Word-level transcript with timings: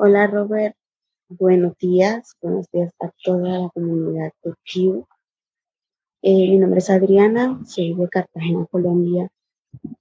Hola 0.00 0.28
Robert, 0.28 0.76
buenos 1.28 1.76
días, 1.78 2.36
buenos 2.40 2.66
días 2.72 2.92
a 3.00 3.10
toda 3.24 3.58
la 3.58 3.68
comunidad 3.70 4.30
de 4.44 4.54
Q. 4.64 5.04
Eh, 6.22 6.50
mi 6.50 6.56
nombre 6.56 6.78
es 6.78 6.88
Adriana, 6.88 7.60
soy 7.66 7.94
de 7.94 8.08
Cartagena, 8.08 8.64
Colombia. 8.70 9.28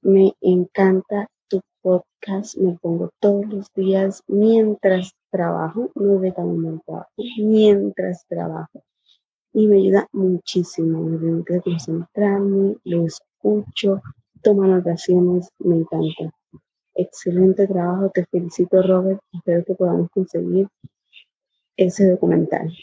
Me 0.04 0.36
encanta 0.40 1.26
tu 1.50 1.62
podcast, 1.82 2.58
me 2.58 2.78
pongo 2.80 3.10
todos 3.20 3.48
los 3.48 3.74
días 3.74 4.22
mientras 4.28 5.14
trabajo, 5.32 5.90
no 5.96 6.20
de 6.20 6.32
camino 6.32 6.80
trabajo, 6.86 7.10
mientras 7.40 8.24
trabajo. 8.28 8.84
Y 9.52 9.66
me 9.66 9.78
ayuda 9.78 10.08
muchísimo, 10.12 11.00
me 11.02 11.18
permite 11.18 11.62
concentrarme, 11.62 12.76
lo 12.84 13.04
escucho, 13.04 14.04
tomo 14.44 14.62
anotaciones, 14.62 15.50
me 15.58 15.78
encanta. 15.78 16.37
Excelente 17.00 17.68
trabajo, 17.68 18.10
te 18.12 18.26
felicito 18.26 18.82
Robert, 18.82 19.20
espero 19.32 19.64
que 19.64 19.76
podamos 19.76 20.10
conseguir 20.10 20.68
ese 21.78 22.10
documental. 22.10 22.74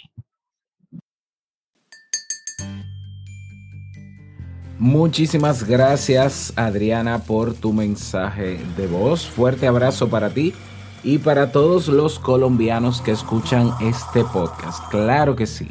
Muchísimas 4.79 5.66
gracias 5.66 6.52
Adriana 6.57 7.24
por 7.24 7.55
tu 7.55 7.73
mensaje 7.73 8.61
de 8.77 8.87
voz. 8.87 9.27
Fuerte 9.27 9.66
abrazo 9.66 10.09
para 10.09 10.30
ti 10.30 10.55
y 11.02 11.19
para 11.19 11.51
todos 11.51 11.88
los 11.88 12.21
colombianos 12.21 13.01
que 13.01 13.10
escuchan 13.10 13.71
este 13.80 14.24
podcast. 14.24 14.88
Claro 14.91 15.35
que 15.35 15.46
sí. 15.46 15.69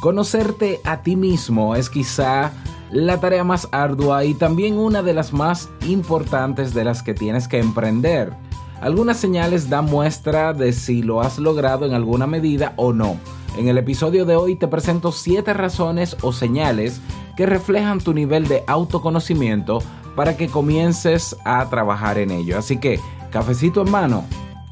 Conocerte 0.00 0.78
a 0.84 1.02
ti 1.02 1.14
mismo 1.14 1.74
es 1.74 1.90
quizá 1.90 2.52
la 2.90 3.20
tarea 3.20 3.44
más 3.44 3.68
ardua 3.72 4.24
y 4.24 4.34
también 4.34 4.78
una 4.78 5.02
de 5.02 5.14
las 5.14 5.32
más 5.32 5.68
importantes 5.86 6.74
de 6.74 6.84
las 6.84 7.02
que 7.02 7.14
tienes 7.14 7.48
que 7.48 7.58
emprender. 7.58 8.32
Algunas 8.80 9.16
señales 9.16 9.70
dan 9.70 9.86
muestra 9.86 10.52
de 10.52 10.72
si 10.72 11.02
lo 11.02 11.20
has 11.20 11.38
logrado 11.38 11.86
en 11.86 11.94
alguna 11.94 12.26
medida 12.26 12.74
o 12.76 12.92
no. 12.92 13.16
En 13.56 13.68
el 13.68 13.78
episodio 13.78 14.26
de 14.26 14.36
hoy 14.36 14.56
te 14.56 14.68
presento 14.68 15.12
7 15.12 15.54
razones 15.54 16.16
o 16.20 16.32
señales 16.32 17.00
que 17.36 17.46
reflejan 17.46 18.00
tu 18.00 18.12
nivel 18.12 18.48
de 18.48 18.64
autoconocimiento 18.66 19.78
para 20.14 20.36
que 20.36 20.48
comiences 20.48 21.36
a 21.44 21.68
trabajar 21.70 22.18
en 22.18 22.30
ello. 22.30 22.58
Así 22.58 22.78
que, 22.78 23.00
cafecito 23.30 23.82
en 23.82 23.90
mano, 23.90 24.24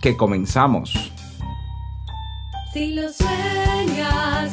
que 0.02 0.16
comenzamos. 0.16 1.12
Si 2.72 2.94
lo 2.94 3.10
sueñas, 3.12 4.52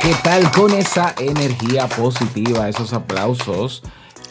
¿Qué 0.00 0.14
tal 0.22 0.48
con 0.52 0.72
esa 0.72 1.12
energía 1.18 1.88
positiva, 1.88 2.68
esos 2.68 2.92
aplausos? 2.92 3.82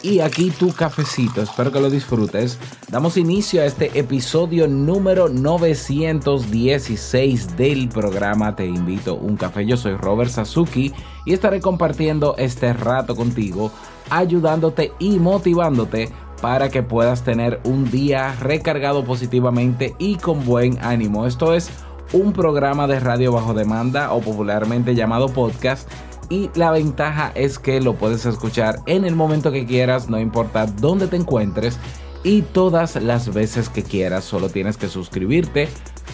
Y 0.02 0.20
aquí 0.20 0.50
tu 0.50 0.72
cafecito, 0.72 1.42
espero 1.42 1.70
que 1.70 1.80
lo 1.80 1.90
disfrutes. 1.90 2.58
Damos 2.88 3.16
inicio 3.16 3.62
a 3.62 3.66
este 3.66 3.96
episodio 3.98 4.66
número 4.66 5.28
916 5.28 7.56
del 7.56 7.88
programa 7.88 8.56
Te 8.56 8.66
invito 8.66 9.14
un 9.14 9.36
café. 9.36 9.64
Yo 9.64 9.76
soy 9.76 9.94
Robert 9.94 10.30
Sasuki 10.30 10.92
y 11.24 11.34
estaré 11.34 11.60
compartiendo 11.60 12.34
este 12.36 12.72
rato 12.72 13.14
contigo, 13.14 13.70
ayudándote 14.10 14.92
y 14.98 15.20
motivándote 15.20 16.10
para 16.40 16.68
que 16.70 16.82
puedas 16.82 17.22
tener 17.22 17.60
un 17.62 17.88
día 17.88 18.34
recargado 18.40 19.04
positivamente 19.04 19.94
y 20.00 20.16
con 20.16 20.44
buen 20.44 20.82
ánimo. 20.82 21.26
Esto 21.26 21.54
es 21.54 21.70
un 22.12 22.32
programa 22.32 22.86
de 22.86 23.00
radio 23.00 23.32
bajo 23.32 23.54
demanda 23.54 24.12
o 24.12 24.20
popularmente 24.20 24.94
llamado 24.94 25.28
podcast 25.28 25.88
y 26.30 26.50
la 26.54 26.70
ventaja 26.70 27.32
es 27.34 27.58
que 27.58 27.80
lo 27.80 27.94
puedes 27.94 28.26
escuchar 28.26 28.80
en 28.86 29.04
el 29.04 29.16
momento 29.16 29.52
que 29.52 29.66
quieras, 29.66 30.08
no 30.08 30.18
importa 30.18 30.66
dónde 30.66 31.06
te 31.06 31.16
encuentres 31.16 31.78
y 32.24 32.42
todas 32.42 32.96
las 32.96 33.32
veces 33.34 33.68
que 33.68 33.82
quieras, 33.82 34.24
solo 34.24 34.48
tienes 34.48 34.76
que 34.76 34.88
suscribirte 34.88 35.68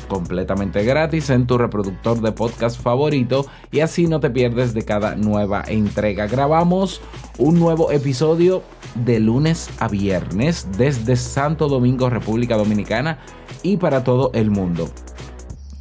completamente 0.08 0.84
gratis 0.84 1.30
en 1.30 1.46
tu 1.46 1.58
reproductor 1.58 2.20
de 2.20 2.32
podcast 2.32 2.80
favorito 2.80 3.46
y 3.70 3.80
así 3.80 4.06
no 4.06 4.20
te 4.20 4.30
pierdes 4.30 4.74
de 4.74 4.84
cada 4.84 5.14
nueva 5.14 5.62
entrega. 5.66 6.26
Grabamos 6.26 7.00
un 7.38 7.60
nuevo 7.60 7.92
episodio 7.92 8.62
de 8.94 9.20
lunes 9.20 9.70
a 9.78 9.88
viernes 9.88 10.66
desde 10.76 11.14
Santo 11.14 11.68
Domingo, 11.68 12.08
República 12.08 12.56
Dominicana 12.56 13.18
y 13.62 13.76
para 13.76 14.02
todo 14.02 14.30
el 14.32 14.50
mundo. 14.50 14.88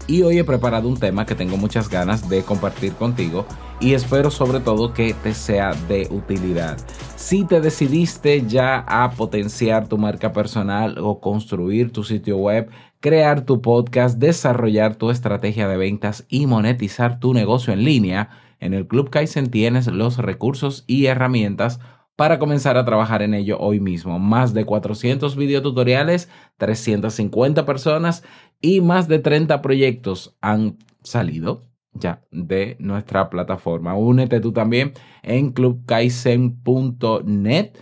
Y 0.07 0.22
hoy 0.22 0.40
he 0.40 0.44
preparado 0.45 0.88
un 0.88 0.97
tema 0.97 1.25
que 1.25 1.35
tengo 1.35 1.57
muchas 1.57 1.90
ganas 1.90 2.29
de 2.29 2.41
compartir 2.41 2.94
contigo 2.94 3.45
y 3.81 3.94
espero 3.94 4.31
sobre 4.31 4.62
todo 4.62 4.94
que 4.94 5.13
te 5.13 5.34
sea 5.34 5.73
de 5.90 6.07
utilidad. 6.09 6.78
Si 7.18 7.44
te 7.44 7.59
decidiste 7.59 8.47
ya 8.47 8.79
a 8.88 9.12
potenciar 9.12 9.90
tu 9.90 9.97
marca 9.97 10.31
personal 10.31 10.97
o 11.00 11.19
construir 11.19 11.91
tu 11.91 12.06
sitio 12.06 12.38
web, 12.38 12.69
crear 13.01 13.41
tu 13.41 13.62
podcast, 13.62 14.18
desarrollar 14.18 14.95
tu 14.95 15.12
estrategia 15.12 15.68
de 15.68 15.75
ventas 15.75 16.25
y 16.29 16.47
monetizar 16.47 17.19
tu 17.19 17.34
negocio 17.34 17.74
en 17.74 17.84
línea, 17.84 18.29
en 18.62 18.74
el 18.74 18.88
Club 18.88 19.09
Kaizen 19.09 19.51
tienes 19.51 19.88
los 19.88 20.18
recursos 20.18 20.85
y 20.88 21.07
herramientas 21.07 21.81
para 22.18 22.40
comenzar 22.40 22.76
a 22.78 22.84
trabajar 22.84 23.22
en 23.22 23.34
ello 23.36 23.58
hoy 23.60 23.80
mismo. 23.80 24.20
Más 24.20 24.54
de 24.54 24.66
400 24.66 25.38
videotutoriales, 25.38 26.28
350 26.58 27.66
personas 27.66 28.26
y 28.60 28.82
más 28.82 29.08
de 29.08 29.20
30 29.20 29.62
proyectos 29.62 30.36
han 30.42 30.78
salido 31.04 31.62
ya 31.94 32.24
de 32.32 32.76
nuestra 32.80 33.30
plataforma. 33.30 33.96
Únete 33.96 34.42
tú 34.42 34.52
también 34.52 34.94
en 35.22 35.52
clubkaizen.net 35.52 37.78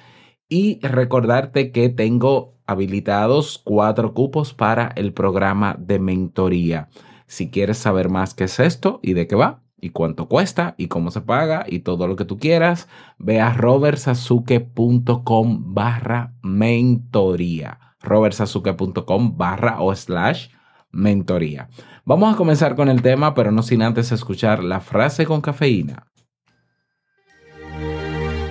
y 0.49 0.85
recordarte 0.85 1.71
que 1.71 1.87
tengo 1.89 2.59
habilitados 2.67 3.61
cuatro 3.63 4.13
cupos 4.13 4.53
para 4.53 4.91
el 4.95 5.13
programa 5.13 5.77
de 5.79 5.99
mentoría. 5.99 6.89
Si 7.25 7.49
quieres 7.49 7.77
saber 7.77 8.09
más 8.09 8.33
qué 8.33 8.43
es 8.43 8.59
esto 8.59 8.99
y 9.01 9.13
de 9.13 9.27
qué 9.27 9.35
va, 9.35 9.63
y 9.85 9.91
cuánto 9.91 10.27
cuesta 10.27 10.73
y 10.79 10.87
cómo 10.87 11.11
se 11.11 11.21
paga 11.21 11.63
y 11.67 11.79
todo 11.79 12.07
lo 12.07 12.15
que 12.15 12.25
tú 12.25 12.39
quieras, 12.39 12.87
ve 13.19 13.39
a 13.39 13.53
robertsazuke.com 13.53 15.75
barra 15.75 16.33
mentoría. 16.41 17.77
robertsazuke.com 18.01 19.37
barra 19.37 19.79
o 19.81 19.93
slash 19.93 20.47
mentoría. 20.91 21.69
Vamos 22.03 22.33
a 22.33 22.37
comenzar 22.37 22.75
con 22.75 22.89
el 22.89 23.03
tema, 23.03 23.35
pero 23.35 23.51
no 23.51 23.61
sin 23.61 23.83
antes 23.83 24.11
escuchar 24.11 24.63
la 24.63 24.79
frase 24.79 25.27
con 25.27 25.41
cafeína. 25.41 26.07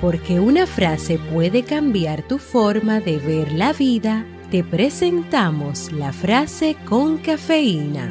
Porque 0.01 0.39
una 0.39 0.69
frase 0.69 1.19
puede 1.33 1.65
cambiar 1.65 2.23
tu 2.29 2.39
forma 2.39 3.01
de 3.01 3.19
ver 3.19 3.51
la 3.53 3.73
vida, 3.73 4.25
te 4.53 4.63
presentamos 4.63 5.91
la 5.91 6.13
frase 6.13 6.77
con 6.87 7.19
cafeína. 7.19 8.09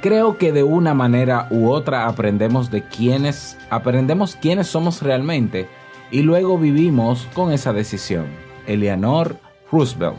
Creo 0.00 0.38
que 0.38 0.52
de 0.52 0.62
una 0.62 0.94
manera 0.94 1.48
u 1.50 1.70
otra 1.70 2.06
aprendemos 2.06 2.70
de 2.70 2.84
quiénes, 2.84 3.58
aprendemos 3.68 4.36
quiénes 4.36 4.68
somos 4.68 5.02
realmente 5.02 5.68
y 6.12 6.22
luego 6.22 6.56
vivimos 6.56 7.26
con 7.34 7.52
esa 7.52 7.72
decisión. 7.72 8.26
Eleanor 8.68 9.40
Roosevelt. 9.72 10.16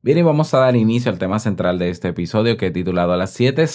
Bien, 0.00 0.18
y 0.18 0.22
vamos 0.22 0.54
a 0.54 0.58
dar 0.58 0.76
inicio 0.76 1.10
al 1.10 1.18
tema 1.18 1.40
central 1.40 1.76
de 1.80 1.90
este 1.90 2.08
episodio 2.08 2.56
que 2.56 2.66
he 2.66 2.70
titulado 2.70 3.16
Las 3.16 3.30
siete, 3.32 3.66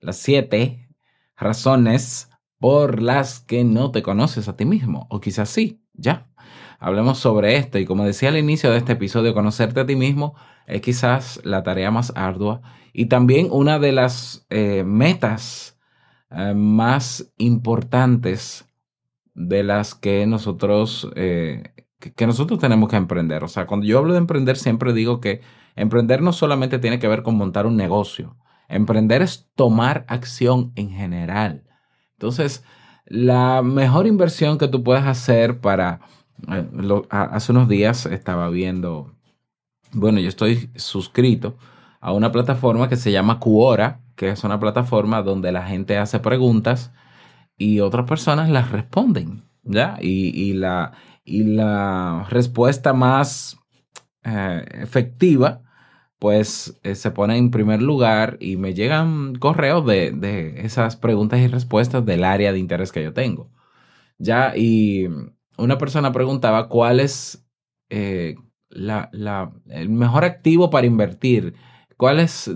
las 0.00 0.18
siete 0.18 0.90
razones 1.34 2.30
por 2.58 3.00
las 3.00 3.40
que 3.40 3.64
no 3.64 3.90
te 3.90 4.02
conoces 4.02 4.48
a 4.48 4.56
ti 4.56 4.66
mismo. 4.66 5.06
O 5.08 5.20
quizás 5.20 5.48
sí, 5.48 5.82
ya. 5.94 6.28
Hablemos 6.78 7.18
sobre 7.18 7.56
esto. 7.56 7.78
Y 7.78 7.84
como 7.84 8.04
decía 8.04 8.28
al 8.28 8.38
inicio 8.38 8.70
de 8.70 8.78
este 8.78 8.92
episodio, 8.92 9.34
conocerte 9.34 9.80
a 9.80 9.86
ti 9.86 9.96
mismo 9.96 10.34
es 10.66 10.80
quizás 10.80 11.40
la 11.44 11.62
tarea 11.62 11.90
más 11.90 12.12
ardua 12.16 12.60
y 12.92 13.06
también 13.06 13.48
una 13.50 13.78
de 13.78 13.92
las 13.92 14.46
eh, 14.50 14.82
metas 14.84 15.78
eh, 16.30 16.54
más 16.54 17.32
importantes 17.38 18.66
de 19.34 19.62
las 19.62 19.94
que 19.94 20.26
nosotros, 20.26 21.08
eh, 21.14 21.74
que, 22.00 22.12
que 22.12 22.26
nosotros 22.26 22.58
tenemos 22.58 22.88
que 22.88 22.96
emprender. 22.96 23.44
O 23.44 23.48
sea, 23.48 23.66
cuando 23.66 23.86
yo 23.86 23.98
hablo 23.98 24.12
de 24.12 24.18
emprender, 24.18 24.56
siempre 24.56 24.92
digo 24.92 25.20
que 25.20 25.42
emprender 25.76 26.22
no 26.22 26.32
solamente 26.32 26.78
tiene 26.78 26.98
que 26.98 27.08
ver 27.08 27.22
con 27.22 27.36
montar 27.36 27.66
un 27.66 27.76
negocio. 27.76 28.36
Emprender 28.68 29.22
es 29.22 29.48
tomar 29.54 30.04
acción 30.08 30.72
en 30.74 30.90
general. 30.90 31.64
Entonces, 32.14 32.64
la 33.04 33.62
mejor 33.62 34.06
inversión 34.06 34.58
que 34.58 34.68
tú 34.68 34.82
puedes 34.82 35.04
hacer 35.04 35.60
para... 35.60 36.00
eh, 36.50 36.66
lo- 36.72 37.06
a- 37.10 37.24
hace 37.24 37.52
unos 37.52 37.68
días 37.68 38.06
estaba 38.06 38.48
viendo, 38.50 39.12
bueno, 39.92 40.20
yo 40.20 40.28
estoy 40.28 40.70
suscrito 40.76 41.56
a 42.00 42.12
una 42.12 42.32
plataforma 42.32 42.88
que 42.88 42.96
se 42.96 43.12
llama 43.12 43.40
Quora, 43.40 44.00
que 44.16 44.30
es 44.30 44.44
una 44.44 44.60
plataforma 44.60 45.22
donde 45.22 45.52
la 45.52 45.66
gente 45.66 45.98
hace 45.98 46.20
preguntas 46.20 46.92
y 47.58 47.80
otras 47.80 48.06
personas 48.08 48.50
las 48.50 48.72
responden, 48.72 49.44
¿ya? 49.64 49.98
Y, 50.00 50.30
y 50.50 50.54
la, 50.54 50.92
y 51.24 51.44
la 51.44 52.26
respuesta 52.30 52.92
más 52.94 53.58
eh, 54.24 54.64
efectiva, 54.74 55.62
pues 56.18 56.78
eh, 56.82 56.94
se 56.94 57.10
pone 57.10 57.36
en 57.38 57.50
primer 57.50 57.82
lugar 57.82 58.38
y 58.40 58.56
me 58.56 58.74
llegan 58.74 59.34
correos 59.36 59.86
de, 59.86 60.12
de 60.12 60.62
esas 60.66 60.96
preguntas 60.96 61.40
y 61.40 61.48
respuestas 61.48 62.04
del 62.06 62.24
área 62.24 62.52
de 62.52 62.58
interés 62.58 62.92
que 62.92 63.02
yo 63.04 63.12
tengo, 63.14 63.50
¿ya? 64.18 64.54
Y 64.56 65.08
una 65.58 65.78
persona 65.78 66.12
preguntaba 66.12 66.68
cuál 66.68 67.00
es 67.00 67.46
eh, 67.90 68.36
la- 68.70 69.10
el 69.68 69.88
mejor 69.88 70.24
activo 70.24 70.70
para 70.70 70.86
invertir, 70.86 71.54
cuál 71.96 72.20
es... 72.20 72.48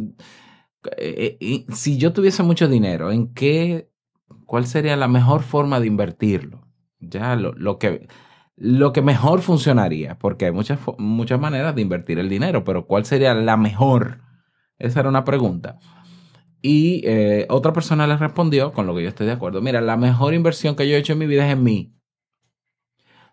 eh, 0.97 1.38
eh, 1.41 1.67
si 1.75 1.99
yo 1.99 2.12
tuviese 2.12 2.43
mucho 2.43 2.69
dinero, 2.69 3.12
¿en 3.12 3.32
qué 3.35 3.91
¿cuál 4.47 4.67
sería 4.67 4.97
la 4.97 5.08
mejor 5.08 5.43
forma 5.43 5.81
de 5.81 5.87
invertirlo? 5.88 6.67
Ya 7.00 7.37
lo, 7.37 7.52
lo 7.55 7.79
que, 7.79 8.08
lo 8.56 8.93
que 8.93 9.03
mejor 9.03 9.41
funcionaría, 9.43 10.19
porque 10.19 10.46
hay 10.46 10.53
muchas, 10.53 10.81
muchas 10.99 11.41
maneras 11.41 11.75
de 11.75 11.82
invertir 11.82 12.19
el 12.19 12.29
dinero, 12.29 12.64
pero 12.64 12.87
¿cuál 12.87 13.05
sería 13.06 13.35
la 13.35 13.56
mejor? 13.56 14.20
Esa 14.79 15.00
era 15.00 15.08
una 15.11 15.25
pregunta. 15.25 15.79
Y 16.62 17.05
otra 17.49 17.73
persona 17.73 18.06
le 18.06 18.17
respondió, 18.17 18.73
con 18.73 18.87
lo 18.87 18.94
que 18.94 19.03
yo 19.03 19.08
estoy 19.08 19.26
de 19.26 19.32
acuerdo, 19.32 19.62
mira, 19.62 19.81
la 19.81 19.96
mejor 19.96 20.35
inversión 20.35 20.76
que 20.76 20.88
yo 20.88 20.96
he 20.96 20.99
hecho 20.99 21.14
en 21.14 21.20
mi 21.20 21.26
vida 21.26 21.46
es 21.46 21.53
en 21.55 21.62
mí. 21.64 21.94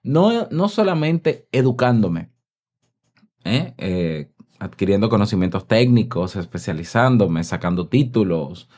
No, 0.08 0.48
no 0.52 0.70
solamente 0.70 1.50
educándome, 1.52 2.32
¿eh? 3.44 3.74
Eh, 3.78 4.32
adquiriendo 4.58 5.10
conocimientos 5.10 5.68
técnicos, 5.68 6.38
especializándome, 6.38 7.44
sacando 7.44 7.90
títulos, 7.90 8.70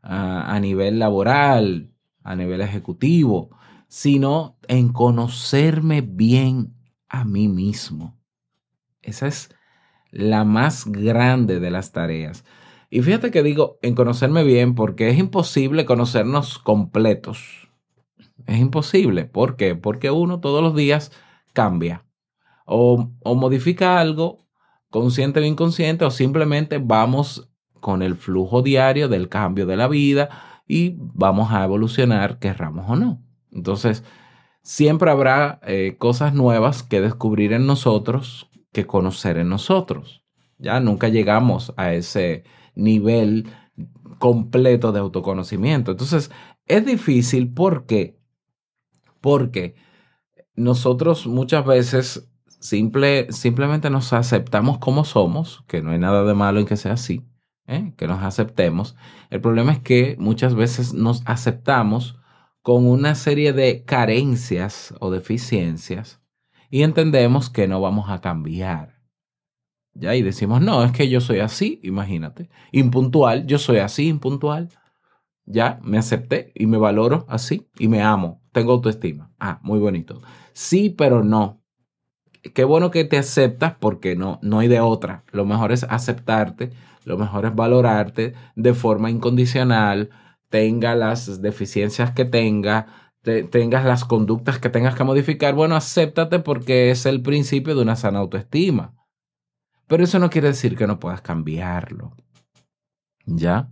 a, 0.00 0.54
a 0.54 0.58
nivel 0.60 0.98
laboral, 0.98 1.92
a 2.22 2.34
nivel 2.36 2.62
ejecutivo, 2.62 3.50
sino 3.88 4.56
en 4.66 4.88
conocerme 4.94 6.00
bien 6.00 6.74
a 7.10 7.26
mí 7.26 7.48
mismo. 7.48 8.18
Esa 9.02 9.26
es 9.26 9.54
la 10.10 10.44
más 10.44 10.86
grande 10.86 11.60
de 11.60 11.70
las 11.70 11.92
tareas. 11.92 12.46
Y 12.88 13.02
fíjate 13.02 13.30
que 13.30 13.42
digo 13.42 13.78
en 13.82 13.94
conocerme 13.94 14.42
bien 14.42 14.74
porque 14.74 15.10
es 15.10 15.18
imposible 15.18 15.84
conocernos 15.84 16.58
completos. 16.58 17.67
Es 18.48 18.58
imposible. 18.58 19.26
¿Por 19.26 19.56
qué? 19.56 19.76
Porque 19.76 20.10
uno 20.10 20.40
todos 20.40 20.62
los 20.62 20.74
días 20.74 21.12
cambia 21.52 22.06
o, 22.64 23.10
modifica 23.36 24.00
algo 24.00 24.46
consciente 24.90 25.40
o 25.40 25.44
inconsciente 25.44 26.06
o 26.06 26.10
simplemente 26.10 26.78
vamos 26.78 27.50
con 27.80 28.02
el 28.02 28.16
flujo 28.16 28.62
diario 28.62 29.08
del 29.08 29.28
cambio 29.28 29.66
de 29.66 29.76
la 29.76 29.86
vida 29.86 30.30
y 30.66 30.96
vamos 30.98 31.52
a 31.52 31.62
evolucionar, 31.62 32.38
querramos 32.38 32.86
o 32.88 32.96
no. 32.96 33.22
Entonces, 33.52 34.02
siempre 34.62 35.10
habrá 35.10 35.60
eh, 35.66 35.96
cosas 35.98 36.32
nuevas 36.32 36.82
que 36.82 37.02
descubrir 37.02 37.52
en 37.52 37.66
nosotros, 37.66 38.50
que 38.72 38.86
conocer 38.86 39.36
en 39.36 39.50
nosotros. 39.50 40.24
Ya 40.56 40.80
nunca 40.80 41.08
llegamos 41.08 41.74
a 41.76 41.92
ese 41.92 42.44
nivel 42.74 43.46
completo 44.18 44.92
de 44.92 45.00
autoconocimiento. 45.00 45.90
Entonces, 45.90 46.30
es 46.66 46.84
difícil 46.84 47.52
porque, 47.52 48.17
porque 49.20 49.74
nosotros 50.54 51.26
muchas 51.26 51.64
veces 51.64 52.28
simple, 52.60 53.32
simplemente 53.32 53.90
nos 53.90 54.12
aceptamos 54.12 54.78
como 54.78 55.04
somos, 55.04 55.64
que 55.66 55.82
no 55.82 55.90
hay 55.90 55.98
nada 55.98 56.24
de 56.24 56.34
malo 56.34 56.60
en 56.60 56.66
que 56.66 56.76
sea 56.76 56.92
así, 56.92 57.24
¿eh? 57.66 57.92
que 57.96 58.06
nos 58.06 58.22
aceptemos. 58.22 58.96
El 59.30 59.40
problema 59.40 59.72
es 59.72 59.78
que 59.80 60.16
muchas 60.18 60.54
veces 60.54 60.94
nos 60.94 61.22
aceptamos 61.26 62.18
con 62.62 62.86
una 62.86 63.14
serie 63.14 63.52
de 63.52 63.84
carencias 63.84 64.94
o 65.00 65.10
deficiencias 65.10 66.20
y 66.70 66.82
entendemos 66.82 67.50
que 67.50 67.68
no 67.68 67.80
vamos 67.80 68.10
a 68.10 68.20
cambiar. 68.20 68.98
Ya, 69.94 70.14
y 70.14 70.22
decimos, 70.22 70.60
no, 70.60 70.84
es 70.84 70.92
que 70.92 71.08
yo 71.08 71.20
soy 71.20 71.40
así, 71.40 71.80
imagínate, 71.82 72.50
impuntual, 72.70 73.46
yo 73.46 73.58
soy 73.58 73.78
así, 73.78 74.06
impuntual. 74.06 74.68
Ya, 75.50 75.80
me 75.82 75.98
acepté 75.98 76.52
y 76.54 76.66
me 76.66 76.76
valoro 76.76 77.24
así 77.28 77.68
y 77.78 77.88
me 77.88 78.02
amo, 78.02 78.42
tengo 78.52 78.72
autoestima. 78.72 79.30
Ah, 79.40 79.60
muy 79.62 79.78
bonito. 79.78 80.20
Sí, 80.52 80.90
pero 80.90 81.24
no. 81.24 81.62
Qué 82.54 82.64
bueno 82.64 82.90
que 82.90 83.04
te 83.04 83.18
aceptas 83.18 83.74
porque 83.80 84.16
no, 84.16 84.38
no 84.42 84.58
hay 84.60 84.68
de 84.68 84.80
otra. 84.80 85.24
Lo 85.32 85.44
mejor 85.44 85.72
es 85.72 85.84
aceptarte, 85.84 86.70
lo 87.04 87.18
mejor 87.18 87.46
es 87.46 87.54
valorarte 87.54 88.34
de 88.56 88.74
forma 88.74 89.10
incondicional, 89.10 90.10
tenga 90.50 90.94
las 90.94 91.42
deficiencias 91.42 92.12
que 92.12 92.24
tenga, 92.24 93.12
te- 93.22 93.44
tengas 93.44 93.84
las 93.84 94.04
conductas 94.04 94.58
que 94.58 94.70
tengas 94.70 94.94
que 94.94 95.04
modificar. 95.04 95.54
Bueno, 95.54 95.76
acéptate 95.76 96.38
porque 96.40 96.90
es 96.90 97.06
el 97.06 97.22
principio 97.22 97.74
de 97.74 97.82
una 97.82 97.96
sana 97.96 98.20
autoestima. 98.20 98.94
Pero 99.88 100.04
eso 100.04 100.18
no 100.20 100.30
quiere 100.30 100.48
decir 100.48 100.76
que 100.76 100.86
no 100.86 101.00
puedas 101.00 101.22
cambiarlo. 101.22 102.12
¿Ya? 103.26 103.68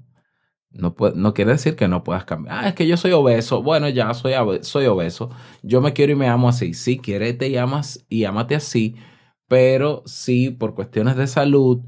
No, 0.79 0.95
pue- 0.97 1.15
no 1.15 1.35
quiere 1.35 1.53
decir 1.53 1.77
que 1.77 1.89
no 1.89 2.05
puedas 2.05 2.25
cambiar. 2.25 2.65
Ah, 2.65 2.69
es 2.69 2.75
que 2.75 2.87
yo 2.87 2.97
soy 2.97 3.13
obeso. 3.13 3.63
Bueno, 3.63 3.89
ya 3.89 4.13
soy, 4.15 4.33
soy 4.63 4.87
obeso. 4.87 5.31
Yo 5.63 5.81
me 5.81 5.93
quiero 5.93 6.13
y 6.13 6.17
me 6.17 6.29
amo 6.29 6.49
así. 6.49 6.75
Sí, 6.75 6.99
quiérete 6.99 7.49
y 7.49 7.57
amas 7.57 8.05
y 8.09 8.25
ámate 8.25 8.55
así. 8.55 8.97
Pero 9.49 10.03
sí, 10.07 10.51
por 10.51 10.75
cuestiones 10.75 11.17
de 11.17 11.27
salud, 11.27 11.81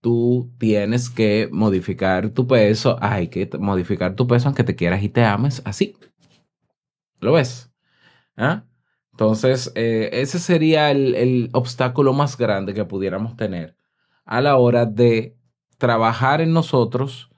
tú 0.00 0.52
tienes 0.58 1.10
que 1.10 1.48
modificar 1.52 2.30
tu 2.30 2.46
peso. 2.46 2.96
Hay 3.00 3.28
que 3.28 3.48
modificar 3.58 4.14
tu 4.16 4.26
peso 4.26 4.48
aunque 4.48 4.64
te 4.64 4.76
quieras 4.76 5.02
y 5.02 5.08
te 5.08 5.24
ames 5.24 5.62
así. 5.64 5.94
¿Lo 7.20 7.32
ves? 7.32 7.70
¿Ah? 8.36 8.64
Entonces, 9.12 9.72
eh, 9.76 10.10
ese 10.14 10.38
sería 10.38 10.90
el, 10.92 11.14
el 11.16 11.50
obstáculo 11.54 12.12
más 12.14 12.38
grande 12.38 12.74
que 12.74 12.84
pudiéramos 12.84 13.36
tener 13.36 13.76
a 14.26 14.40
la 14.42 14.56
hora 14.56 14.86
de 14.86 15.36
trabajar 15.78 16.40
en 16.42 16.52
nosotros. 16.52 17.30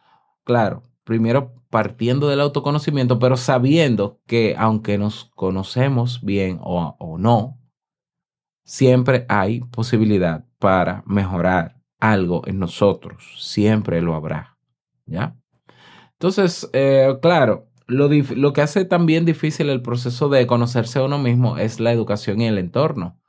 Claro, 0.44 0.82
primero 1.04 1.54
partiendo 1.70 2.28
del 2.28 2.40
autoconocimiento, 2.40 3.18
pero 3.18 3.36
sabiendo 3.36 4.20
que 4.26 4.54
aunque 4.58 4.98
nos 4.98 5.30
conocemos 5.34 6.22
bien 6.22 6.58
o, 6.62 6.96
o 6.98 7.18
no, 7.18 7.58
siempre 8.64 9.26
hay 9.28 9.60
posibilidad 9.60 10.44
para 10.58 11.02
mejorar 11.06 11.76
algo 12.00 12.42
en 12.46 12.58
nosotros. 12.58 13.36
Siempre 13.38 14.00
lo 14.00 14.14
habrá. 14.14 14.58
¿Ya? 15.06 15.36
Entonces, 16.12 16.68
eh, 16.72 17.16
claro, 17.20 17.68
lo, 17.86 18.08
lo 18.08 18.52
que 18.52 18.62
hace 18.62 18.84
también 18.84 19.24
difícil 19.24 19.68
el 19.68 19.82
proceso 19.82 20.28
de 20.28 20.46
conocerse 20.46 20.98
a 20.98 21.04
uno 21.04 21.18
mismo 21.18 21.58
es 21.58 21.80
la 21.80 21.92
educación 21.92 22.40
y 22.40 22.46
el 22.46 22.58
entorno. 22.58 23.20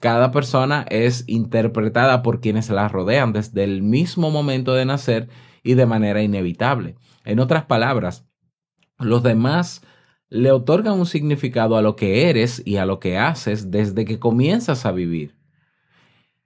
Cada 0.00 0.30
persona 0.30 0.84
es 0.90 1.24
interpretada 1.26 2.22
por 2.22 2.40
quienes 2.40 2.68
la 2.70 2.88
rodean 2.88 3.32
desde 3.32 3.64
el 3.64 3.82
mismo 3.82 4.30
momento 4.30 4.74
de 4.74 4.84
nacer 4.84 5.28
y 5.64 5.74
de 5.74 5.86
manera 5.86 6.22
inevitable. 6.22 6.94
En 7.24 7.40
otras 7.40 7.64
palabras, 7.64 8.24
los 8.98 9.24
demás 9.24 9.82
le 10.28 10.52
otorgan 10.52 10.98
un 10.98 11.06
significado 11.06 11.76
a 11.76 11.82
lo 11.82 11.96
que 11.96 12.28
eres 12.28 12.62
y 12.64 12.76
a 12.76 12.86
lo 12.86 13.00
que 13.00 13.18
haces 13.18 13.70
desde 13.70 14.04
que 14.04 14.20
comienzas 14.20 14.86
a 14.86 14.92
vivir. 14.92 15.36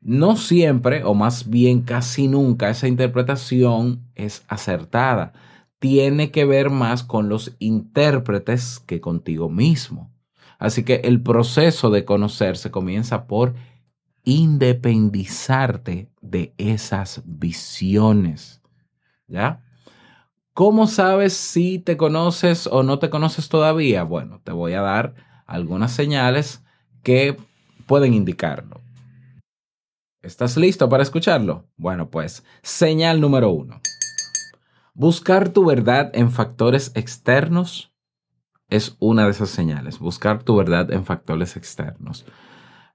No 0.00 0.37
siempre, 0.37 1.02
o 1.04 1.14
más 1.14 1.50
bien 1.50 1.82
casi 1.82 2.28
nunca, 2.28 2.70
esa 2.70 2.87
interpretación 2.87 4.08
es 4.14 4.44
acertada. 4.46 5.32
Tiene 5.80 6.30
que 6.30 6.44
ver 6.44 6.70
más 6.70 7.02
con 7.02 7.28
los 7.28 7.56
intérpretes 7.58 8.78
que 8.78 9.00
contigo 9.00 9.48
mismo. 9.48 10.12
Así 10.58 10.84
que 10.84 10.96
el 11.04 11.22
proceso 11.22 11.90
de 11.90 12.04
conocerse 12.04 12.70
comienza 12.70 13.26
por 13.26 13.54
independizarte 14.25 16.10
de 16.20 16.52
esas 16.58 17.22
visiones. 17.25 18.58
¿Ya? 19.28 19.62
¿Cómo 20.54 20.88
sabes 20.88 21.35
si 21.35 21.78
te 21.78 21.97
conoces 21.97 22.66
o 22.66 22.82
no 22.82 22.99
te 22.99 23.11
conoces 23.11 23.49
todavía? 23.49 24.02
Bueno, 24.02 24.40
te 24.42 24.50
voy 24.50 24.73
a 24.73 24.80
dar 24.80 25.14
algunas 25.47 25.92
señales 25.92 26.64
que 27.04 27.37
pueden 27.87 28.12
indicarlo. 28.12 28.80
¿Estás 30.20 30.56
listo 30.56 30.88
para 30.88 31.04
escucharlo? 31.04 31.68
Bueno, 31.76 32.11
pues 32.11 32.44
señal 32.62 33.20
número 33.20 33.50
uno. 33.50 33.80
Buscar 34.94 35.50
tu 35.50 35.64
verdad 35.64 36.11
en 36.12 36.32
factores 36.32 36.90
externos 36.97 37.94
es 38.68 38.97
una 38.99 39.26
de 39.26 39.30
esas 39.30 39.50
señales. 39.50 40.00
Buscar 40.00 40.42
tu 40.42 40.56
verdad 40.56 40.90
en 40.90 41.04
factores 41.04 41.56
externos. 41.56 42.26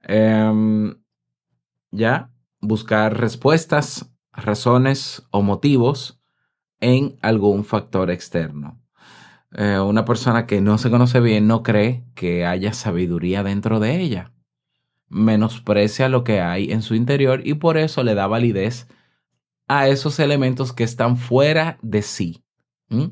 Em, 0.02 1.02
ya, 1.92 2.30
buscar 2.60 3.18
respuestas, 3.18 4.12
razones 4.34 5.26
o 5.32 5.42
motivos 5.42 6.20
en 6.84 7.18
algún 7.22 7.64
factor 7.64 8.12
externo. 8.12 8.80
Eh, 9.56 9.80
una 9.80 10.04
persona 10.04 10.46
que 10.46 10.62
no 10.62 10.78
se 10.78 10.90
conoce 10.90 11.22
bien 11.22 11.48
no 11.48 11.64
cree 11.64 12.04
que 12.14 12.46
haya 12.46 12.74
sabiduría 12.74 13.42
dentro 13.42 13.80
de 13.80 14.02
ella. 14.02 14.34
Menosprecia 15.08 16.10
lo 16.10 16.24
que 16.24 16.42
hay 16.42 16.72
en 16.72 16.82
su 16.82 16.96
interior 16.96 17.42
y 17.46 17.54
por 17.54 17.78
eso 17.78 18.04
le 18.04 18.16
da 18.16 18.28
validez 18.28 18.88
a 19.68 19.88
esos 19.88 20.20
elementos 20.20 20.74
que 20.74 20.84
están 20.84 21.16
fuera 21.18 21.78
de 21.82 22.02
sí. 22.02 22.44
¿Mm? 22.90 23.12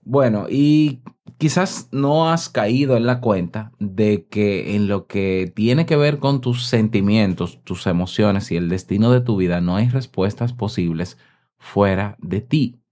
Bueno, 0.00 0.46
y 0.48 1.02
quizás 1.36 1.88
no 1.92 2.30
has 2.30 2.48
caído 2.48 2.96
en 2.96 3.04
la 3.04 3.20
cuenta 3.20 3.72
de 3.78 4.26
que 4.30 4.76
en 4.76 4.88
lo 4.88 5.06
que 5.06 5.52
tiene 5.54 5.84
que 5.84 5.96
ver 5.96 6.18
con 6.18 6.40
tus 6.40 6.66
sentimientos, 6.66 7.62
tus 7.64 7.86
emociones 7.86 8.50
y 8.50 8.56
el 8.56 8.68
destino 8.68 9.10
de 9.12 9.20
tu 9.20 9.36
vida 9.36 9.60
no 9.60 9.76
hay 9.76 9.88
respuestas 9.88 10.52
posibles 10.54 11.18
fuera 11.62 12.16
de 12.20 12.40
ti. 12.40 12.82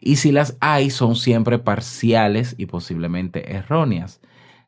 Y 0.00 0.16
si 0.16 0.32
las 0.32 0.58
hay, 0.60 0.90
son 0.90 1.14
siempre 1.14 1.60
parciales 1.60 2.56
y 2.58 2.66
posiblemente 2.66 3.54
erróneas. 3.54 4.20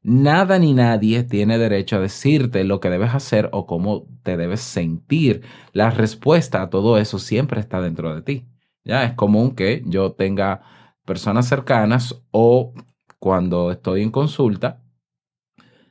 Nada 0.02 0.58
ni 0.58 0.72
nadie 0.72 1.24
tiene 1.24 1.58
derecho 1.58 1.96
a 1.96 2.00
decirte 2.00 2.62
lo 2.62 2.78
que 2.78 2.90
debes 2.90 3.12
hacer 3.12 3.48
o 3.52 3.66
cómo 3.66 4.06
te 4.22 4.36
debes 4.36 4.60
sentir. 4.60 5.42
La 5.72 5.90
respuesta 5.90 6.62
a 6.62 6.70
todo 6.70 6.96
eso 6.96 7.18
siempre 7.18 7.60
está 7.60 7.80
dentro 7.80 8.14
de 8.14 8.22
ti. 8.22 8.46
Ya 8.84 9.02
es 9.04 9.14
común 9.14 9.56
que 9.56 9.82
yo 9.84 10.12
tenga 10.12 10.62
personas 11.04 11.48
cercanas 11.48 12.22
o 12.30 12.72
cuando 13.18 13.72
estoy 13.72 14.02
en 14.02 14.10
consulta 14.10 14.80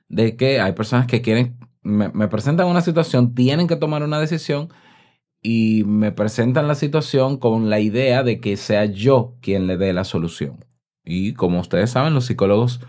de 0.07 0.37
que 0.37 0.61
hay 0.61 0.71
personas 0.71 1.07
que 1.07 1.21
quieren, 1.21 1.57
me, 1.81 2.07
me 2.09 2.27
presentan 2.29 2.67
una 2.67 2.81
situación, 2.81 3.33
tienen 3.33 3.67
que 3.67 3.75
tomar 3.75 4.03
una 4.03 4.19
decisión 4.19 4.69
y 5.43 5.83
me 5.85 6.13
presentan 6.13 6.69
la 6.69 6.75
situación 6.75 7.37
con 7.37 7.69
la 7.69 7.81
idea 7.81 8.23
de 8.23 8.39
que 8.39 8.55
sea 8.55 8.85
yo 8.85 9.35
quien 9.41 9.67
le 9.67 9.75
dé 9.75 9.91
la 9.91 10.05
solución. 10.05 10.65
Y 11.03 11.33
como 11.33 11.59
ustedes 11.59 11.91
saben, 11.91 12.13
los 12.13 12.25
psicólogos 12.25 12.79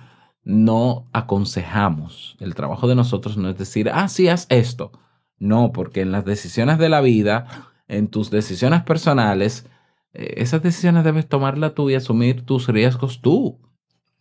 no 0.45 1.09
aconsejamos. 1.13 2.37
El 2.39 2.55
trabajo 2.55 2.87
de 2.87 2.95
nosotros 2.95 3.37
no 3.37 3.51
es 3.51 3.59
decir, 3.59 3.91
ah, 3.93 4.09
sí, 4.09 4.29
haz 4.29 4.47
esto. 4.51 4.93
No, 5.39 5.73
porque 5.73 6.03
en 6.03 6.13
las 6.13 6.25
decisiones 6.25 6.79
de 6.79 6.89
la 6.89 7.01
vida, 7.01 7.73
en 7.89 8.07
tus 8.07 8.31
decisiones 8.31 8.83
personales, 8.85 9.67
eh, 10.13 10.35
esas 10.37 10.63
decisiones 10.63 11.03
debes 11.03 11.29
tomarlas 11.29 11.75
tú 11.75 11.91
y 11.91 11.97
asumir 11.97 12.47
tus 12.47 12.69
riesgos 12.69 13.21
tú. 13.21 13.59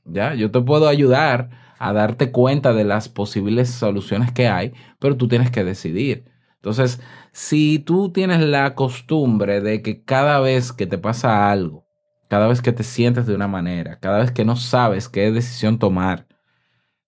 Ya, 0.06 0.34
yo 0.34 0.50
te 0.50 0.60
puedo 0.60 0.88
ayudar 0.88 1.52
a 1.78 1.94
darte 1.94 2.32
cuenta 2.32 2.74
de 2.74 2.84
las 2.84 3.10
posibles 3.10 3.70
soluciones 3.70 4.32
que 4.32 4.48
hay, 4.48 4.74
pero 5.00 5.18
tú 5.18 5.28
tienes 5.28 5.52
que 5.52 5.64
decidir. 5.64 6.33
Entonces, 6.64 7.02
si 7.34 7.78
tú 7.78 8.14
tienes 8.14 8.40
la 8.40 8.74
costumbre 8.74 9.60
de 9.60 9.82
que 9.82 10.06
cada 10.06 10.40
vez 10.40 10.72
que 10.72 10.88
te 10.88 10.98
pasa 10.98 11.52
algo, 11.52 11.86
cada 12.30 12.48
vez 12.48 12.62
que 12.62 12.72
te 12.72 12.84
sientes 12.84 13.28
de 13.28 13.36
una 13.36 13.50
manera, 13.50 14.00
cada 14.00 14.20
vez 14.20 14.32
que 14.32 14.46
no 14.46 14.56
sabes 14.56 15.10
qué 15.10 15.30
decisión 15.30 15.78
tomar, 15.78 16.26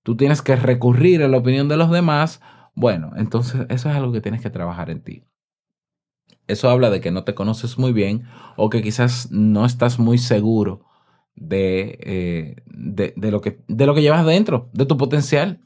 tú 0.04 0.18
tienes 0.18 0.42
que 0.42 0.58
recurrir 0.58 1.24
a 1.24 1.30
la 1.30 1.38
opinión 1.38 1.70
de 1.70 1.78
los 1.78 1.90
demás, 1.90 2.42
bueno, 2.74 3.14
entonces 3.16 3.66
eso 3.70 3.90
es 3.90 3.96
algo 3.96 4.12
que 4.12 4.20
tienes 4.20 4.42
que 4.42 4.50
trabajar 4.50 4.90
en 4.90 5.02
ti. 5.02 5.24
Eso 6.48 6.70
habla 6.70 6.90
de 6.90 7.00
que 7.00 7.12
no 7.12 7.24
te 7.24 7.34
conoces 7.34 7.78
muy 7.78 7.94
bien 7.94 8.26
o 8.58 8.70
que 8.70 8.84
quizás 8.84 9.32
no 9.32 9.66
estás 9.66 10.00
muy 10.00 10.18
seguro 10.18 10.84
de, 11.34 11.98
eh, 12.02 12.56
de, 12.66 13.32
lo, 13.32 13.40
que, 13.40 13.64
de 13.70 13.86
lo 13.86 13.96
que 13.96 14.02
llevas 14.02 14.26
dentro, 14.26 14.70
de 14.74 14.86
tu 14.86 14.98
potencial. 14.98 15.62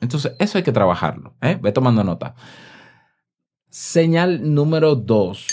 Entonces, 0.00 0.34
eso 0.38 0.56
hay 0.56 0.64
que 0.64 0.72
trabajarlo. 0.72 1.36
¿eh? 1.42 1.58
Ve 1.60 1.70
tomando 1.70 2.02
nota. 2.02 2.34
Señal 3.70 4.52
número 4.52 4.96
dos. 4.96 5.46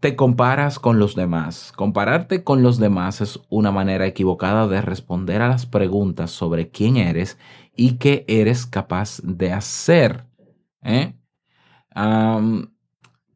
Te 0.00 0.16
comparas 0.16 0.78
con 0.78 0.98
los 0.98 1.14
demás. 1.14 1.74
Compararte 1.76 2.42
con 2.42 2.62
los 2.62 2.78
demás 2.78 3.20
es 3.20 3.38
una 3.50 3.70
manera 3.70 4.06
equivocada 4.06 4.66
de 4.66 4.80
responder 4.80 5.42
a 5.42 5.48
las 5.48 5.66
preguntas 5.66 6.30
sobre 6.30 6.70
quién 6.70 6.96
eres 6.96 7.36
y 7.76 7.98
qué 7.98 8.24
eres 8.28 8.64
capaz 8.64 9.20
de 9.22 9.52
hacer. 9.52 10.24
¿eh? 10.82 11.16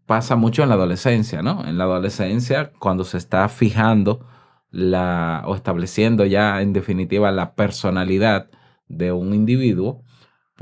Pasa 0.06 0.36
mucho 0.36 0.62
en 0.62 0.70
la 0.70 0.76
adolescencia, 0.76 1.42
¿no? 1.42 1.62
En 1.66 1.76
la 1.76 1.84
adolescencia, 1.84 2.72
cuando 2.78 3.04
se 3.04 3.18
está 3.18 3.46
fijando 3.50 4.26
o 4.72 5.54
estableciendo 5.54 6.24
ya 6.24 6.62
en 6.62 6.72
definitiva 6.72 7.30
la 7.30 7.54
personalidad 7.54 8.48
de 8.88 9.12
un 9.12 9.34
individuo, 9.34 10.02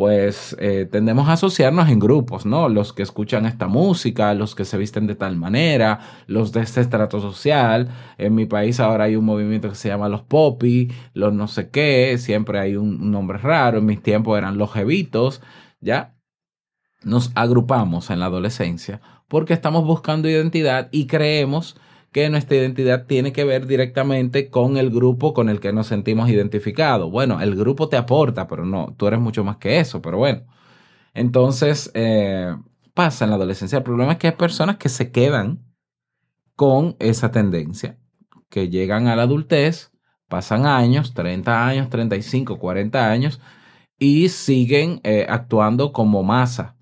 pues 0.00 0.57
eh, 0.59 0.88
tendemos 0.90 1.28
a 1.28 1.35
asociarnos 1.35 1.90
en 1.90 1.99
grupos, 1.99 2.47
¿no? 2.47 2.71
Los 2.71 2.95
que 2.95 3.02
escuchan 3.02 3.45
esta 3.45 3.66
música, 3.66 4.33
los 4.33 4.54
que 4.54 4.64
se 4.64 4.78
visten 4.78 5.07
de 5.07 5.14
tal 5.14 5.37
manera, 5.37 6.00
los 6.26 6.52
de 6.52 6.62
este 6.62 6.80
estrato 6.80 7.21
social. 7.21 7.90
En 8.16 8.35
mi 8.35 8.47
país 8.47 8.80
ahora 8.80 9.04
hay 9.04 9.16
un 9.16 9.26
movimiento 9.26 9.69
que 9.69 9.75
se 9.75 9.90
llama 9.90 10.09
los 10.09 10.23
popi, 10.23 10.90
los 11.12 11.35
no 11.35 11.49
sé 11.49 11.69
qué, 11.69 12.16
siempre 12.16 12.59
hay 12.59 12.76
un, 12.76 13.11
nombre 13.11 13.37
raro. 13.37 13.76
En 13.76 13.85
mis 13.85 14.02
tiempos 14.02 14.38
eran 14.38 14.57
los 14.57 14.73
jevitos, 14.73 15.42
¿ya? 15.83 16.16
Nos 17.04 17.30
agrupamos 17.35 18.09
en 18.09 18.21
la 18.21 18.26
adolescencia 18.26 19.02
porque 19.28 19.52
estamos 19.52 19.85
buscando 19.85 20.30
identidad 20.30 20.88
y 20.92 21.09
creemos 21.09 21.76
que 22.12 22.29
nuestra 22.29 22.57
identidad 22.57 23.07
tiene 23.07 23.33
que 23.33 23.45
ver 23.45 23.67
directamente 23.67 24.50
con 24.50 24.76
el 24.76 24.90
grupo 24.90 25.33
con 25.33 25.49
el 25.49 25.61
que 25.61 25.73
nos 25.73 25.87
sentimos 25.87 26.29
identificados. 26.29 27.11
Bueno, 27.11 27.40
el 27.40 27.55
grupo 27.55 27.88
te 27.88 27.97
aporta, 27.97 28.49
pero 28.49 28.64
no, 28.64 28.95
tú 28.97 29.07
eres 29.07 29.21
mucho 29.21 29.45
más 29.45 29.59
que 29.59 29.79
eso, 29.79 30.02
pero 30.02 30.19
bueno. 30.19 30.43
Entonces, 31.14 31.90
eh, 31.95 32.57
pasa 32.95 33.25
en 33.25 33.31
la 33.31 33.37
adolescencia. 33.37 33.79
El 33.79 33.85
problema 33.85 34.12
es 34.12 34.19
que 34.19 34.29
hay 34.29 34.35
personas 34.35 34.76
que 34.76 34.88
se 34.88 35.12
quedan 35.12 35.64
con 36.57 36.97
esa 36.99 37.31
tendencia, 37.31 37.99
que 38.49 38.69
llegan 38.69 39.07
a 39.09 39.17
la 39.17 39.23
adultez, 39.23 39.93
pasan 40.29 40.67
años, 40.67 41.14
30 41.14 41.67
años, 41.67 41.90
35, 41.90 42.59
40 42.59 43.11
años, 43.11 43.40
y 43.99 44.29
siguen 44.31 45.00
eh, 45.05 45.26
actuando 45.29 45.93
como 45.93 46.23
masa. 46.23 46.76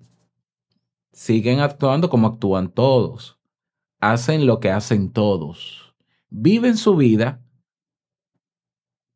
Siguen 1.11 1.59
actuando 1.59 2.09
como 2.09 2.27
actúan 2.27 2.69
todos 2.69 3.38
hacen 3.99 4.45
lo 4.45 4.59
que 4.59 4.71
hacen 4.71 5.11
todos. 5.11 5.95
Viven 6.29 6.77
su 6.77 6.95
vida 6.95 7.41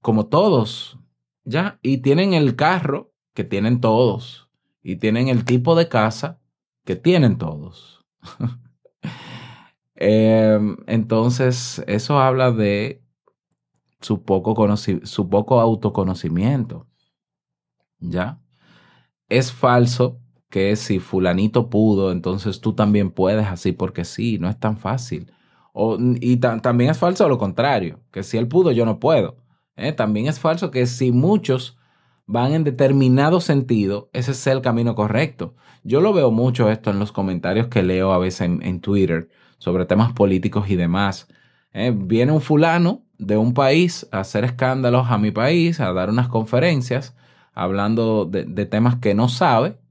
como 0.02 0.28
todos, 0.28 1.00
¿ya? 1.44 1.80
Y 1.82 2.00
tienen 2.00 2.34
el 2.34 2.56
carro 2.56 3.14
que 3.34 3.44
tienen 3.44 3.82
todos. 3.82 4.50
Y 4.82 4.98
tienen 4.98 5.30
el 5.30 5.46
tipo 5.46 5.76
de 5.76 5.88
casa 5.88 6.42
que 6.84 6.96
tienen 6.96 7.38
todos. 7.38 8.06
eh, 9.96 10.60
entonces, 10.88 11.82
eso 11.88 12.20
habla 12.20 12.52
de 12.52 13.02
su 14.02 14.24
poco, 14.24 14.76
su 14.76 15.30
poco 15.30 15.62
autoconocimiento, 15.62 16.88
¿ya? 18.00 18.42
Es 19.30 19.54
falso 19.54 20.20
que 20.54 20.76
si 20.76 21.00
fulanito 21.00 21.68
pudo, 21.72 22.12
entonces 22.12 22.62
tú 22.62 22.74
también 22.74 23.10
puedes 23.10 23.48
así 23.48 23.72
porque 23.72 24.06
sí, 24.06 24.38
no 24.38 24.48
es 24.50 24.60
tan 24.60 24.78
fácil. 24.78 25.32
Y 26.22 26.38
ta 26.38 26.62
también 26.62 26.92
es 26.92 27.00
falso 27.00 27.28
lo 27.28 27.40
contrario, 27.40 28.02
que 28.12 28.22
si 28.22 28.38
él 28.38 28.48
pudo, 28.48 28.72
yo 28.72 28.86
no 28.86 29.00
puedo. 29.00 29.38
¿eh? 29.78 29.94
También 29.94 30.28
es 30.28 30.40
falso 30.40 30.70
que 30.70 30.86
si 30.86 31.12
muchos 31.12 31.80
van 32.28 32.54
en 32.54 32.64
determinado 32.64 33.42
sentido, 33.42 34.12
ese 34.14 34.30
es 34.34 34.46
el 34.46 34.62
camino 34.62 34.94
correcto. 34.94 35.56
Yo 35.84 36.02
lo 36.02 36.14
veo 36.14 36.30
mucho 36.30 36.70
esto 36.70 36.92
en 36.92 37.00
los 37.00 37.12
comentarios 37.12 37.66
que 37.68 37.82
leo 37.82 38.14
a 38.14 38.20
veces 38.20 38.42
en, 38.42 38.80
Twitter 38.80 39.30
sobre 39.58 39.88
temas 39.88 40.14
políticos 40.14 40.70
y 40.70 40.76
demás. 40.76 41.28
¿eh? 41.74 41.92
Viene 41.96 42.32
un 42.32 42.42
fulano 42.42 43.02
de 43.18 43.38
un 43.38 43.56
país 43.56 44.08
a 44.12 44.20
hacer 44.20 44.44
escándalos 44.44 45.08
a 45.10 45.18
mi 45.18 45.32
país, 45.32 45.80
a 45.80 45.92
dar 45.94 46.12
unas 46.12 46.28
conferencias 46.28 47.16
hablando 47.56 48.26
de 48.26 48.66
temas 48.68 48.98
que 48.98 49.16
no 49.16 49.30
sabe 49.30 49.82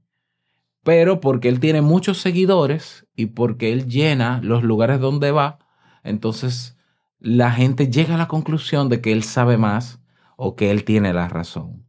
pero 0.83 1.19
porque 1.19 1.49
él 1.49 1.59
tiene 1.59 1.81
muchos 1.81 2.19
seguidores 2.19 3.07
y 3.15 3.27
porque 3.27 3.71
él 3.71 3.87
llena 3.87 4.39
los 4.43 4.63
lugares 4.63 4.99
donde 4.99 5.31
va, 5.31 5.59
entonces 6.03 6.77
la 7.19 7.51
gente 7.51 7.89
llega 7.89 8.15
a 8.15 8.17
la 8.17 8.27
conclusión 8.27 8.89
de 8.89 9.01
que 9.01 9.13
él 9.13 9.23
sabe 9.23 9.57
más 9.57 10.01
o 10.35 10.55
que 10.55 10.71
él 10.71 10.83
tiene 10.83 11.13
la 11.13 11.29
razón. 11.29 11.85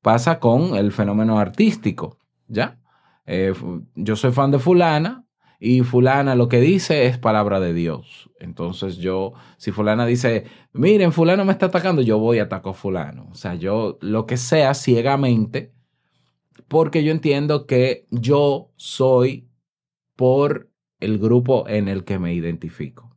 Pasa 0.00 0.38
con 0.38 0.76
el 0.76 0.92
fenómeno 0.92 1.38
artístico, 1.38 2.18
¿ya? 2.46 2.78
Eh, 3.26 3.52
yo 3.94 4.16
soy 4.16 4.32
fan 4.32 4.50
de 4.50 4.58
fulana 4.58 5.24
y 5.58 5.80
fulana 5.80 6.34
lo 6.34 6.48
que 6.48 6.60
dice 6.60 7.06
es 7.06 7.18
palabra 7.18 7.58
de 7.58 7.72
Dios. 7.72 8.30
Entonces 8.38 8.98
yo, 8.98 9.32
si 9.56 9.72
fulana 9.72 10.06
dice, 10.06 10.44
miren, 10.72 11.10
fulano 11.10 11.44
me 11.44 11.52
está 11.52 11.66
atacando, 11.66 12.02
yo 12.02 12.18
voy 12.18 12.36
y 12.36 12.40
ataco 12.40 12.70
a 12.70 12.74
fulano. 12.74 13.28
O 13.32 13.34
sea, 13.34 13.54
yo 13.54 13.98
lo 14.00 14.26
que 14.26 14.36
sea 14.36 14.74
ciegamente, 14.74 15.72
porque 16.74 17.04
yo 17.04 17.12
entiendo 17.12 17.68
que 17.68 18.04
yo 18.10 18.72
soy 18.74 19.48
por 20.16 20.72
el 20.98 21.20
grupo 21.20 21.68
en 21.68 21.86
el 21.86 22.02
que 22.02 22.18
me 22.18 22.34
identifico. 22.34 23.16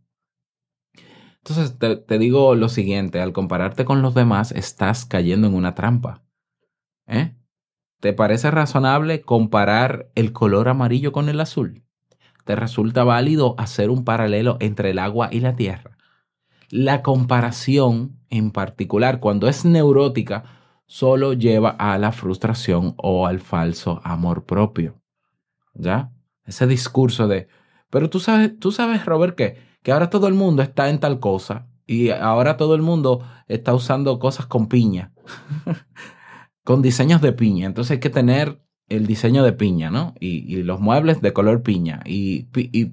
Entonces 1.38 1.80
te, 1.80 1.96
te 1.96 2.20
digo 2.20 2.54
lo 2.54 2.70
siguiente, 2.70 3.20
al 3.20 3.34
compararte 3.34 3.84
con 3.84 4.04
los 4.04 4.14
demás, 4.14 4.52
estás 4.52 5.06
cayendo 5.06 5.48
en 5.48 5.56
una 5.56 5.74
trampa. 5.74 6.24
¿Eh? 7.08 7.34
¿Te 8.00 8.14
parece 8.14 8.52
razonable 8.52 9.22
comparar 9.22 10.12
el 10.14 10.34
color 10.34 10.70
amarillo 10.70 11.12
con 11.12 11.28
el 11.28 11.40
azul? 11.40 11.84
¿Te 12.46 12.56
resulta 12.56 13.04
válido 13.04 13.56
hacer 13.58 13.90
un 13.90 14.06
paralelo 14.06 14.58
entre 14.60 14.92
el 14.92 15.00
agua 15.00 15.30
y 15.32 15.40
la 15.40 15.56
tierra? 15.56 15.98
La 16.70 17.02
comparación 17.02 18.20
en 18.30 18.52
particular, 18.52 19.20
cuando 19.20 19.48
es 19.48 19.66
neurótica, 19.66 20.57
solo 20.88 21.34
lleva 21.34 21.70
a 21.70 21.98
la 21.98 22.12
frustración 22.12 22.96
o 22.98 23.27
al 23.27 23.39
falso 23.39 24.01
amor 24.03 24.46
propio. 24.46 25.01
¿Ya? 25.74 26.12
Ese 26.46 26.65
discurso 26.65 27.27
de, 27.27 27.48
pero 27.89 28.10
tú 28.10 28.20
sabes, 28.20 28.58
tú 28.60 28.72
sabes, 28.72 29.06
Robert, 29.06 29.36
que, 29.36 29.58
que 29.84 29.91
ahora 29.91 30.10
todo 30.10 30.27
el 30.27 30.34
mundo 30.34 30.63
está 30.63 30.89
en 30.89 31.00
tal 31.00 31.20
cosa 31.20 31.67
y 31.86 32.10
ahora 32.10 32.58
todo 32.58 32.74
el 32.74 32.82
mundo 32.82 33.24
está 33.48 33.74
usando 33.74 34.17
cosas 34.20 34.48
con 34.48 34.67
piña. 34.67 35.13
con 36.63 36.82
diseños 36.82 37.22
de 37.22 37.32
piña. 37.32 37.65
Entonces 37.65 37.91
hay 37.91 38.00
que 38.00 38.10
tener 38.10 38.62
el 38.89 39.08
diseño 39.08 39.44
de 39.44 39.53
piña, 39.53 39.89
¿no? 39.89 40.13
Y, 40.20 40.63
los 40.63 40.79
muebles 40.79 41.22
de 41.22 41.34
color 41.34 41.62
piña. 41.62 42.01
Y, 42.06 42.44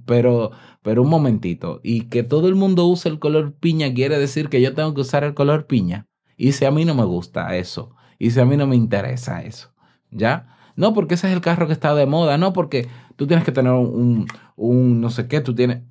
pero, 0.06 0.52
pero 0.82 1.02
un 1.02 1.08
momentito. 1.08 1.80
Y 1.82 2.02
que 2.02 2.22
todo 2.22 2.48
el 2.48 2.54
mundo 2.54 2.86
use 2.86 3.08
el 3.08 3.18
color 3.18 3.54
piña 3.54 3.92
quiere 3.92 4.18
decir 4.18 4.48
que 4.48 4.60
yo 4.60 4.74
tengo 4.74 4.94
que 4.94 5.00
usar 5.00 5.24
el 5.24 5.34
color 5.34 5.66
piña. 5.66 6.06
Y 6.36 6.52
si 6.52 6.64
a 6.64 6.70
mí 6.70 6.84
no 6.84 6.94
me 6.94 7.04
gusta 7.04 7.56
eso. 7.56 7.94
Y 8.18 8.30
si 8.30 8.40
a 8.40 8.44
mí 8.44 8.56
no 8.56 8.66
me 8.66 8.76
interesa 8.76 9.42
eso. 9.42 9.72
¿Ya? 10.10 10.56
No 10.76 10.94
porque 10.94 11.14
ese 11.14 11.28
es 11.28 11.34
el 11.34 11.40
carro 11.40 11.66
que 11.66 11.72
está 11.72 11.94
de 11.94 12.06
moda. 12.06 12.38
No 12.38 12.52
porque 12.52 12.88
tú 13.16 13.26
tienes 13.26 13.44
que 13.44 13.52
tener 13.52 13.72
un, 13.72 14.26
un 14.56 15.00
no 15.00 15.10
sé 15.10 15.28
qué. 15.28 15.40
Tú 15.40 15.54
tienes... 15.54 15.82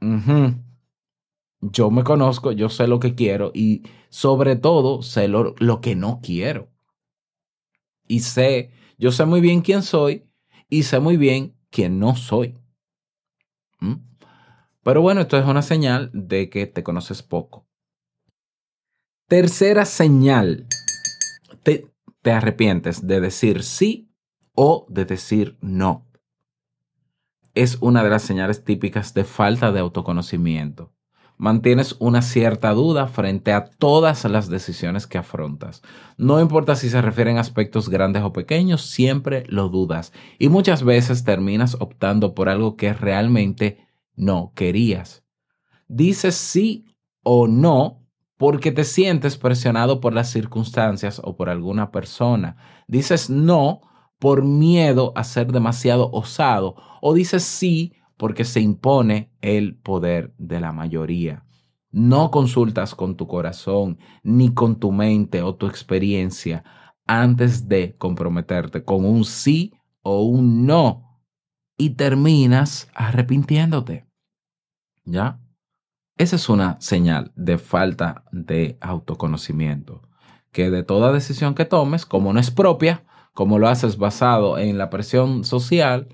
Ujú. 0.00 0.54
Yo 1.62 1.90
me 1.90 2.04
conozco, 2.04 2.52
yo 2.52 2.68
sé 2.68 2.86
lo 2.86 3.00
que 3.00 3.14
quiero 3.14 3.50
y 3.54 3.82
sobre 4.08 4.56
todo 4.56 5.02
sé 5.02 5.28
lo, 5.28 5.54
lo 5.58 5.80
que 5.80 5.94
no 5.94 6.20
quiero 6.22 6.68
y 8.06 8.20
sé, 8.20 8.72
yo 8.98 9.12
sé 9.12 9.24
muy 9.24 9.40
bien 9.40 9.62
quién 9.62 9.82
soy 9.82 10.28
y 10.68 10.82
sé 10.82 11.00
muy 11.00 11.16
bien 11.16 11.56
quién 11.70 11.98
no 11.98 12.16
soy. 12.16 12.58
¿Mm? 13.80 13.94
Pero 14.84 15.02
bueno, 15.02 15.22
esto 15.22 15.38
es 15.38 15.46
una 15.46 15.62
señal 15.62 16.10
de 16.14 16.50
que 16.50 16.66
te 16.66 16.84
conoces 16.84 17.22
poco. 17.22 17.66
Tercera 19.30 19.84
señal, 19.84 20.66
te, 21.62 21.86
te 22.20 22.32
arrepientes 22.32 23.06
de 23.06 23.20
decir 23.20 23.62
sí 23.62 24.10
o 24.54 24.86
de 24.88 25.04
decir 25.04 25.56
no. 25.60 26.04
Es 27.54 27.78
una 27.80 28.02
de 28.02 28.10
las 28.10 28.22
señales 28.22 28.64
típicas 28.64 29.14
de 29.14 29.22
falta 29.22 29.70
de 29.70 29.78
autoconocimiento 29.78 30.92
mantienes 31.40 31.96
una 32.00 32.20
cierta 32.20 32.74
duda 32.74 33.06
frente 33.06 33.54
a 33.54 33.70
todas 33.70 34.26
las 34.26 34.50
decisiones 34.50 35.06
que 35.06 35.16
afrontas. 35.16 35.80
No 36.18 36.38
importa 36.38 36.76
si 36.76 36.90
se 36.90 37.00
refieren 37.00 37.38
a 37.38 37.40
aspectos 37.40 37.88
grandes 37.88 38.22
o 38.24 38.34
pequeños, 38.34 38.82
siempre 38.82 39.44
lo 39.48 39.70
dudas 39.70 40.12
y 40.38 40.50
muchas 40.50 40.82
veces 40.82 41.24
terminas 41.24 41.78
optando 41.80 42.34
por 42.34 42.50
algo 42.50 42.76
que 42.76 42.92
realmente 42.92 43.88
no 44.16 44.52
querías. 44.54 45.24
Dices 45.88 46.34
sí 46.34 46.84
o 47.22 47.46
no 47.46 47.99
porque 48.40 48.72
te 48.72 48.84
sientes 48.84 49.36
presionado 49.36 50.00
por 50.00 50.14
las 50.14 50.30
circunstancias 50.30 51.20
o 51.22 51.36
por 51.36 51.50
alguna 51.50 51.90
persona. 51.90 52.56
Dices 52.88 53.28
no 53.28 53.82
por 54.18 54.46
miedo 54.46 55.12
a 55.14 55.24
ser 55.24 55.52
demasiado 55.52 56.10
osado 56.10 56.74
o 57.02 57.12
dices 57.12 57.42
sí 57.42 57.92
porque 58.16 58.46
se 58.46 58.62
impone 58.62 59.30
el 59.42 59.76
poder 59.76 60.32
de 60.38 60.58
la 60.58 60.72
mayoría. 60.72 61.44
No 61.90 62.30
consultas 62.30 62.94
con 62.94 63.14
tu 63.14 63.26
corazón, 63.26 63.98
ni 64.22 64.54
con 64.54 64.80
tu 64.80 64.90
mente 64.90 65.42
o 65.42 65.54
tu 65.54 65.66
experiencia 65.66 66.64
antes 67.06 67.68
de 67.68 67.94
comprometerte 67.98 68.82
con 68.84 69.04
un 69.04 69.26
sí 69.26 69.74
o 70.00 70.22
un 70.22 70.64
no 70.64 71.20
y 71.76 71.90
terminas 71.90 72.88
arrepintiéndote. 72.94 74.06
¿Ya? 75.04 75.40
Esa 76.20 76.36
es 76.36 76.50
una 76.50 76.78
señal 76.82 77.32
de 77.34 77.56
falta 77.56 78.24
de 78.30 78.76
autoconocimiento. 78.82 80.02
Que 80.52 80.68
de 80.68 80.82
toda 80.82 81.12
decisión 81.12 81.54
que 81.54 81.64
tomes, 81.64 82.04
como 82.04 82.34
no 82.34 82.40
es 82.40 82.50
propia, 82.50 83.04
como 83.32 83.58
lo 83.58 83.68
haces 83.68 83.96
basado 83.96 84.58
en 84.58 84.76
la 84.76 84.90
presión 84.90 85.44
social, 85.44 86.08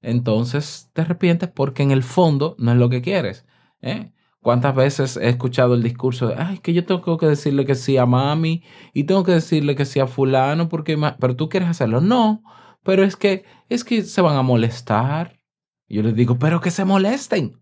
entonces 0.00 0.90
te 0.92 1.00
arrepientes 1.00 1.48
porque 1.48 1.82
en 1.82 1.90
el 1.90 2.04
fondo 2.04 2.54
no 2.60 2.70
es 2.70 2.78
lo 2.78 2.88
que 2.88 3.02
quieres. 3.02 3.46
¿eh? 3.82 4.12
¿Cuántas 4.40 4.76
veces 4.76 5.16
he 5.16 5.28
escuchado 5.28 5.74
el 5.74 5.82
discurso 5.82 6.28
de, 6.28 6.36
ay, 6.38 6.58
que 6.58 6.72
yo 6.72 6.86
tengo 6.86 7.18
que 7.18 7.26
decirle 7.26 7.66
que 7.66 7.74
sí 7.74 7.96
a 7.96 8.06
mami 8.06 8.62
y 8.94 9.04
tengo 9.04 9.24
que 9.24 9.32
decirle 9.32 9.74
que 9.74 9.86
sí 9.86 9.98
a 9.98 10.06
fulano 10.06 10.68
porque, 10.68 10.96
pero 11.18 11.34
tú 11.34 11.48
quieres 11.48 11.68
hacerlo? 11.68 12.00
No, 12.00 12.44
pero 12.84 13.02
es 13.02 13.16
que, 13.16 13.44
es 13.68 13.82
que 13.82 14.02
se 14.02 14.20
van 14.20 14.36
a 14.36 14.42
molestar. 14.42 15.40
Yo 15.88 16.04
les 16.04 16.14
digo, 16.14 16.38
pero 16.38 16.60
que 16.60 16.70
se 16.70 16.84
molesten. 16.84 17.58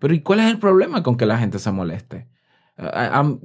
Pero 0.00 0.12
¿y 0.14 0.20
cuál 0.22 0.40
es 0.40 0.50
el 0.50 0.58
problema 0.58 1.04
con 1.04 1.16
que 1.16 1.26
la 1.26 1.38
gente 1.38 1.60
se 1.60 1.70
moleste? 1.70 2.26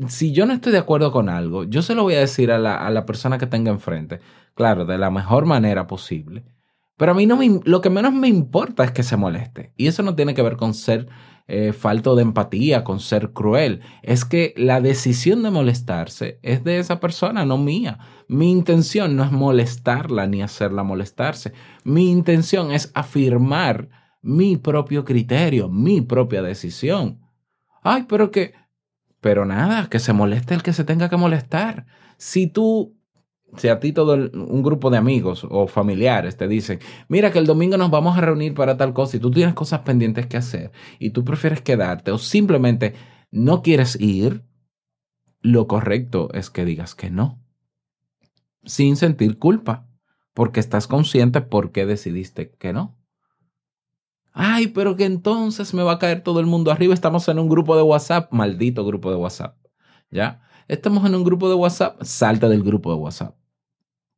Si 0.08 0.32
yo 0.32 0.48
no 0.48 0.54
estoy 0.54 0.72
de 0.72 0.80
acuerdo 0.80 1.12
con 1.12 1.30
algo, 1.30 1.66
yo 1.66 1.84
se 1.84 1.94
lo 1.94 2.04
voy 2.04 2.16
a 2.16 2.20
decir 2.22 2.52
a 2.52 2.58
la, 2.58 2.78
a 2.78 2.90
la 2.90 3.06
persona 3.06 3.38
que 3.38 3.46
tenga 3.46 3.70
enfrente, 3.70 4.22
claro, 4.56 4.86
de 4.86 4.98
la 4.98 5.12
mejor 5.12 5.46
manera 5.46 5.86
posible 5.86 6.46
pero 6.98 7.12
a 7.12 7.16
mí 7.16 7.26
no 7.26 7.36
me, 7.36 7.60
lo 7.66 7.82
que 7.82 7.90
menos 7.90 8.14
me 8.14 8.28
importa 8.30 8.84
es 8.84 8.92
que 8.92 9.04
se 9.04 9.18
moleste. 9.18 9.74
Y 9.76 9.88
eso 9.88 10.02
no 10.04 10.16
tiene 10.16 10.34
que 10.34 10.42
ver 10.42 10.56
con 10.56 10.74
ser 10.74 11.08
eh, 11.48 11.74
falto 11.74 12.16
de 12.16 12.22
empatía, 12.22 12.84
con 12.84 13.00
ser 13.02 13.32
cruel. 13.34 13.82
Es 14.02 14.24
que 14.24 14.54
la 14.56 14.80
decisión 14.80 15.44
de 15.44 15.52
molestarse 15.52 16.40
es 16.42 16.64
de 16.64 16.80
esa 16.80 17.02
persona, 17.02 17.46
no 17.46 17.58
mía. 17.58 18.00
Mi 18.30 18.50
intención 18.50 19.16
no 19.18 19.24
es 19.26 19.32
molestarla 19.32 20.26
ni 20.28 20.42
hacerla 20.42 20.84
molestarse. 20.84 21.52
Mi 21.84 22.10
intención 22.10 22.72
es 22.72 22.92
afirmar 22.94 23.90
mi 24.26 24.58
propio 24.58 25.06
criterio, 25.06 25.70
mi 25.70 26.02
propia 26.02 26.42
decisión. 26.42 27.22
Ay, 27.84 28.06
pero 28.10 28.32
que... 28.32 28.54
Pero 29.22 29.46
nada, 29.46 29.88
que 29.90 30.00
se 30.00 30.14
moleste 30.14 30.54
el 30.54 30.64
que 30.64 30.74
se 30.74 30.84
tenga 30.84 31.10
que 31.10 31.18
molestar. 31.18 31.86
Si 32.18 32.48
tú 32.48 32.96
si 33.58 33.70
a 33.70 33.80
ti 33.80 33.94
todo 33.94 34.16
un 34.16 34.64
grupo 34.64 34.90
de 34.90 34.98
amigos 34.98 35.46
o 35.50 35.68
familiares 35.68 36.36
te 36.36 36.48
dicen, 36.48 36.80
mira 37.08 37.32
que 37.32 37.40
el 37.40 37.46
domingo 37.46 37.78
nos 37.78 37.92
vamos 37.92 38.18
a 38.18 38.22
reunir 38.22 38.54
para 38.54 38.76
tal 38.76 38.94
cosa 38.94 39.16
y 39.16 39.20
tú 39.20 39.32
tienes 39.32 39.54
cosas 39.54 39.82
pendientes 39.82 40.28
que 40.28 40.38
hacer 40.38 40.72
y 41.00 41.12
tú 41.12 41.24
prefieres 41.24 41.62
quedarte 41.62 42.12
o 42.12 42.18
simplemente 42.18 42.96
no 43.32 43.62
quieres 43.62 44.00
ir, 44.00 44.44
lo 45.42 45.68
correcto 45.68 46.30
es 46.34 46.50
que 46.50 46.66
digas 46.66 46.96
que 46.96 47.10
no, 47.10 47.40
sin 48.66 48.96
sentir 48.96 49.38
culpa, 49.38 49.88
porque 50.34 50.60
estás 50.60 50.88
consciente 50.88 51.42
por 51.42 51.72
qué 51.72 51.86
decidiste 51.86 52.52
que 52.58 52.74
no. 52.74 52.95
Ay, 54.38 54.68
pero 54.68 54.96
que 54.96 55.06
entonces 55.06 55.74
me 55.74 55.82
va 55.82 55.94
a 55.94 56.00
caer 56.00 56.22
todo 56.22 56.40
el 56.40 56.46
mundo 56.46 56.72
arriba. 56.72 56.94
Estamos 56.94 57.28
en 57.30 57.40
un 57.40 57.50
grupo 57.50 57.76
de 57.76 57.82
WhatsApp, 57.82 58.32
maldito 58.32 58.86
grupo 58.86 59.10
de 59.10 59.16
WhatsApp. 59.16 59.58
¿Ya? 60.12 60.42
Estamos 60.68 61.06
en 61.06 61.16
un 61.16 61.24
grupo 61.24 61.50
de 61.50 61.56
WhatsApp, 61.56 62.02
salta 62.04 62.50
del 62.50 62.62
grupo 62.62 62.92
de 62.92 62.98
WhatsApp 62.98 63.36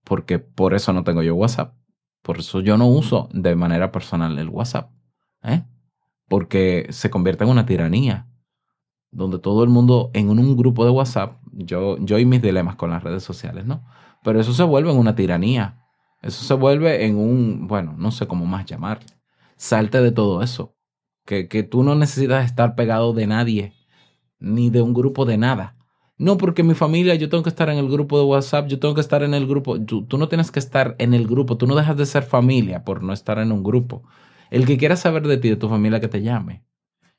porque 0.07 0.39
por 0.39 0.73
eso 0.73 0.93
no 0.93 1.03
tengo 1.03 1.21
yo 1.21 1.35
WhatsApp. 1.35 1.75
Por 2.21 2.39
eso 2.39 2.61
yo 2.61 2.77
no 2.77 2.87
uso 2.87 3.29
de 3.33 3.55
manera 3.55 3.91
personal 3.91 4.39
el 4.39 4.49
WhatsApp. 4.49 4.91
¿eh? 5.43 5.63
Porque 6.27 6.87
se 6.89 7.09
convierte 7.09 7.43
en 7.43 7.49
una 7.49 7.65
tiranía. 7.65 8.27
Donde 9.11 9.39
todo 9.39 9.63
el 9.63 9.69
mundo 9.69 10.11
en 10.13 10.29
un 10.29 10.57
grupo 10.57 10.85
de 10.85 10.91
WhatsApp, 10.91 11.39
yo, 11.51 11.97
yo 11.99 12.19
y 12.19 12.25
mis 12.25 12.41
dilemas 12.41 12.75
con 12.75 12.89
las 12.89 13.03
redes 13.03 13.23
sociales, 13.23 13.65
¿no? 13.65 13.83
Pero 14.23 14.39
eso 14.39 14.53
se 14.53 14.63
vuelve 14.63 14.91
en 14.91 14.97
una 14.97 15.15
tiranía. 15.15 15.85
Eso 16.21 16.43
se 16.43 16.53
vuelve 16.53 17.05
en 17.05 17.17
un, 17.17 17.67
bueno, 17.67 17.95
no 17.97 18.11
sé 18.11 18.27
cómo 18.27 18.45
más 18.45 18.65
llamar. 18.65 18.99
Salte 19.57 20.01
de 20.01 20.11
todo 20.11 20.41
eso. 20.41 20.75
Que, 21.25 21.47
que 21.47 21.63
tú 21.63 21.83
no 21.83 21.95
necesitas 21.95 22.45
estar 22.45 22.75
pegado 22.75 23.13
de 23.13 23.27
nadie, 23.27 23.73
ni 24.39 24.69
de 24.69 24.81
un 24.81 24.93
grupo 24.93 25.25
de 25.25 25.37
nada. 25.37 25.77
No, 26.19 26.37
porque 26.37 26.63
mi 26.63 26.73
familia, 26.73 27.13
yo 27.13 27.29
tengo 27.29 27.43
que 27.43 27.49
estar 27.49 27.69
en 27.69 27.77
el 27.77 27.89
grupo 27.89 28.17
de 28.17 28.25
WhatsApp, 28.25 28.67
yo 28.67 28.79
tengo 28.79 28.95
que 28.95 29.01
estar 29.01 29.21
en 29.21 29.35
el 29.35 29.45
grupo. 29.45 29.79
Tú, 29.79 30.07
no 30.17 30.27
tienes 30.27 30.51
que 30.51 30.59
estar 30.59 30.95
en 30.97 31.13
el 31.13 31.27
grupo, 31.27 31.57
tú 31.57 31.67
no 31.67 31.75
dejas 31.75 31.95
de 31.95 32.07
ser 32.07 32.23
familia 32.23 32.83
por 32.83 33.03
no 33.03 33.13
estar 33.13 33.37
en 33.37 33.51
un 33.51 33.63
grupo. 33.63 34.03
El 34.49 34.65
que 34.65 34.77
quiera 34.77 34.95
saber 34.95 35.27
de 35.27 35.37
ti, 35.37 35.49
de 35.49 35.57
tu 35.57 35.69
familia, 35.69 35.99
que 35.99 36.07
te 36.07 36.23
llame. 36.23 36.63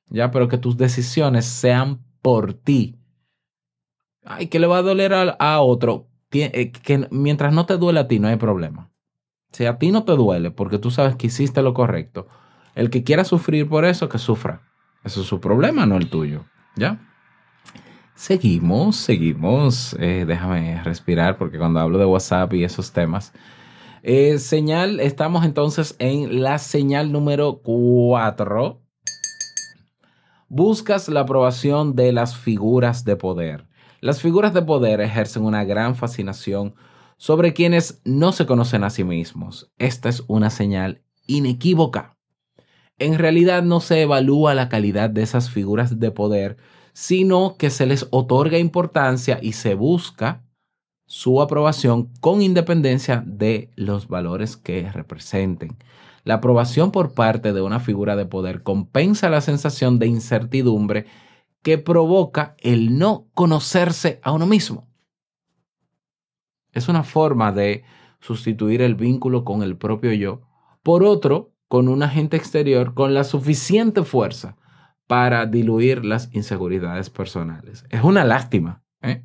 Ya, 0.09 0.31
pero 0.31 0.48
que 0.48 0.59
tus 0.59 0.77
decisiones 0.77 1.44
sean 1.44 2.03
por 2.22 2.55
ti. 2.55 2.96
Ay, 4.24 4.48
que 4.48 4.59
le 4.59 4.66
va 4.66 4.79
a 4.79 4.83
doler 4.83 5.12
a, 5.14 5.61
otro. 5.61 6.09
Eh, 6.33 6.72
que 6.72 7.07
mientras 7.11 7.53
no 7.53 7.66
te 7.66 7.77
duele 7.77 8.01
a 8.01 8.09
ti, 8.09 8.18
no 8.18 8.29
hay 8.29 8.37
problema. 8.37 8.90
Si 9.53 9.67
a 9.67 9.79
ti 9.79 9.91
no 9.91 10.05
te 10.05 10.13
duele 10.13 10.51
porque 10.51 10.79
tú 10.79 10.91
sabes 10.91 11.17
que 11.17 11.29
hiciste 11.29 11.63
lo 11.63 11.75
correcto, 11.75 12.29
El 12.75 12.91
que 12.91 13.03
quiera 13.03 13.25
sufrir 13.25 13.69
por 13.69 13.85
eso, 13.85 14.09
que 14.09 14.19
sufra. 14.19 14.63
Eso 15.03 15.23
es 15.23 15.27
su 15.27 15.41
problema, 15.41 15.85
no 15.85 15.97
el 15.97 16.11
tuyo. 16.11 16.45
¿Ya? 16.77 17.01
Seguimos, 18.15 18.97
seguimos. 18.97 19.97
Eh, 19.99 20.25
déjame 20.27 20.83
respirar 20.85 21.39
porque 21.39 21.59
cuando 21.59 21.81
hablo 21.81 21.99
de 21.99 22.05
WhatsApp 22.05 22.53
y 22.55 22.65
esos 22.65 22.93
temas. 22.93 23.33
Eh, 24.03 24.39
señal, 24.39 25.01
estamos 25.01 25.45
entonces 25.45 25.97
en 25.99 26.43
la 26.43 26.59
señal 26.59 27.11
número 27.11 27.61
4. 27.63 28.81
Buscas 30.49 31.09
la 31.09 31.21
aprobación 31.21 31.95
de 31.95 32.13
las 32.13 32.37
figuras 32.37 33.05
de 33.05 33.17
poder. 33.17 33.67
Las 34.01 34.23
figuras 34.23 34.55
de 34.55 34.63
poder 34.63 35.01
ejercen 35.01 35.45
una 35.45 35.65
gran 35.65 35.95
fascinación 35.95 36.75
sobre 37.18 37.52
quienes 37.52 38.00
no 38.04 38.33
se 38.33 38.46
conocen 38.46 38.85
a 38.85 38.90
sí 38.90 39.04
mismos. 39.04 39.70
Esta 39.76 40.09
es 40.09 40.24
una 40.28 40.48
señal 40.48 41.02
inequívoca. 41.26 42.16
En 42.98 43.18
realidad 43.18 43.62
no 43.62 43.81
se 43.81 44.02
evalúa 44.02 44.54
la 44.54 44.68
calidad 44.68 45.11
de 45.11 45.22
esas 45.22 45.50
figuras 45.50 46.00
de 46.00 46.11
poder, 46.11 46.57
sino 46.94 47.57
que 47.59 47.70
se 47.70 47.87
les 47.87 48.07
otorga 48.11 48.59
importancia 48.59 49.38
y 49.42 49.52
se 49.52 49.74
busca 49.74 50.44
su 51.07 51.40
aprobación 51.40 52.11
con 52.20 52.40
independencia 52.40 53.22
de 53.26 53.70
los 53.76 54.09
valores 54.09 54.57
que 54.57 54.90
representen. 54.90 55.76
La 56.24 56.35
aprobación 56.35 56.92
por 56.92 57.14
parte 57.14 57.52
de 57.52 57.62
una 57.62 57.81
figura 57.81 58.14
de 58.14 58.26
poder 58.26 58.62
compensa 58.62 59.31
la 59.31 59.40
sensación 59.40 59.98
de 59.98 60.07
incertidumbre 60.07 61.07
que 61.62 61.78
provoca 61.78 62.54
el 62.59 62.98
no 62.98 63.26
conocerse 63.35 64.20
a 64.22 64.33
uno 64.33 64.46
mismo. 64.46 64.87
Es 66.79 66.88
una 66.88 67.03
forma 67.03 67.53
de 67.53 67.85
sustituir 68.21 68.83
el 68.83 68.95
vínculo 68.95 69.45
con 69.45 69.62
el 69.62 69.77
propio 69.77 70.12
yo 70.12 70.43
por 70.83 71.05
otro 71.05 71.53
con 71.69 71.88
un 71.88 72.03
agente 72.03 72.37
exterior 72.37 72.95
con 72.95 73.14
la 73.14 73.25
suficiente 73.25 74.03
fuerza 74.03 74.57
para 75.07 75.47
diluir 75.47 76.05
las 76.05 76.33
inseguridades 76.35 77.11
personales. 77.11 77.85
Es 77.91 78.03
una 78.03 78.25
lástima, 78.25 78.83
¿eh? 79.03 79.25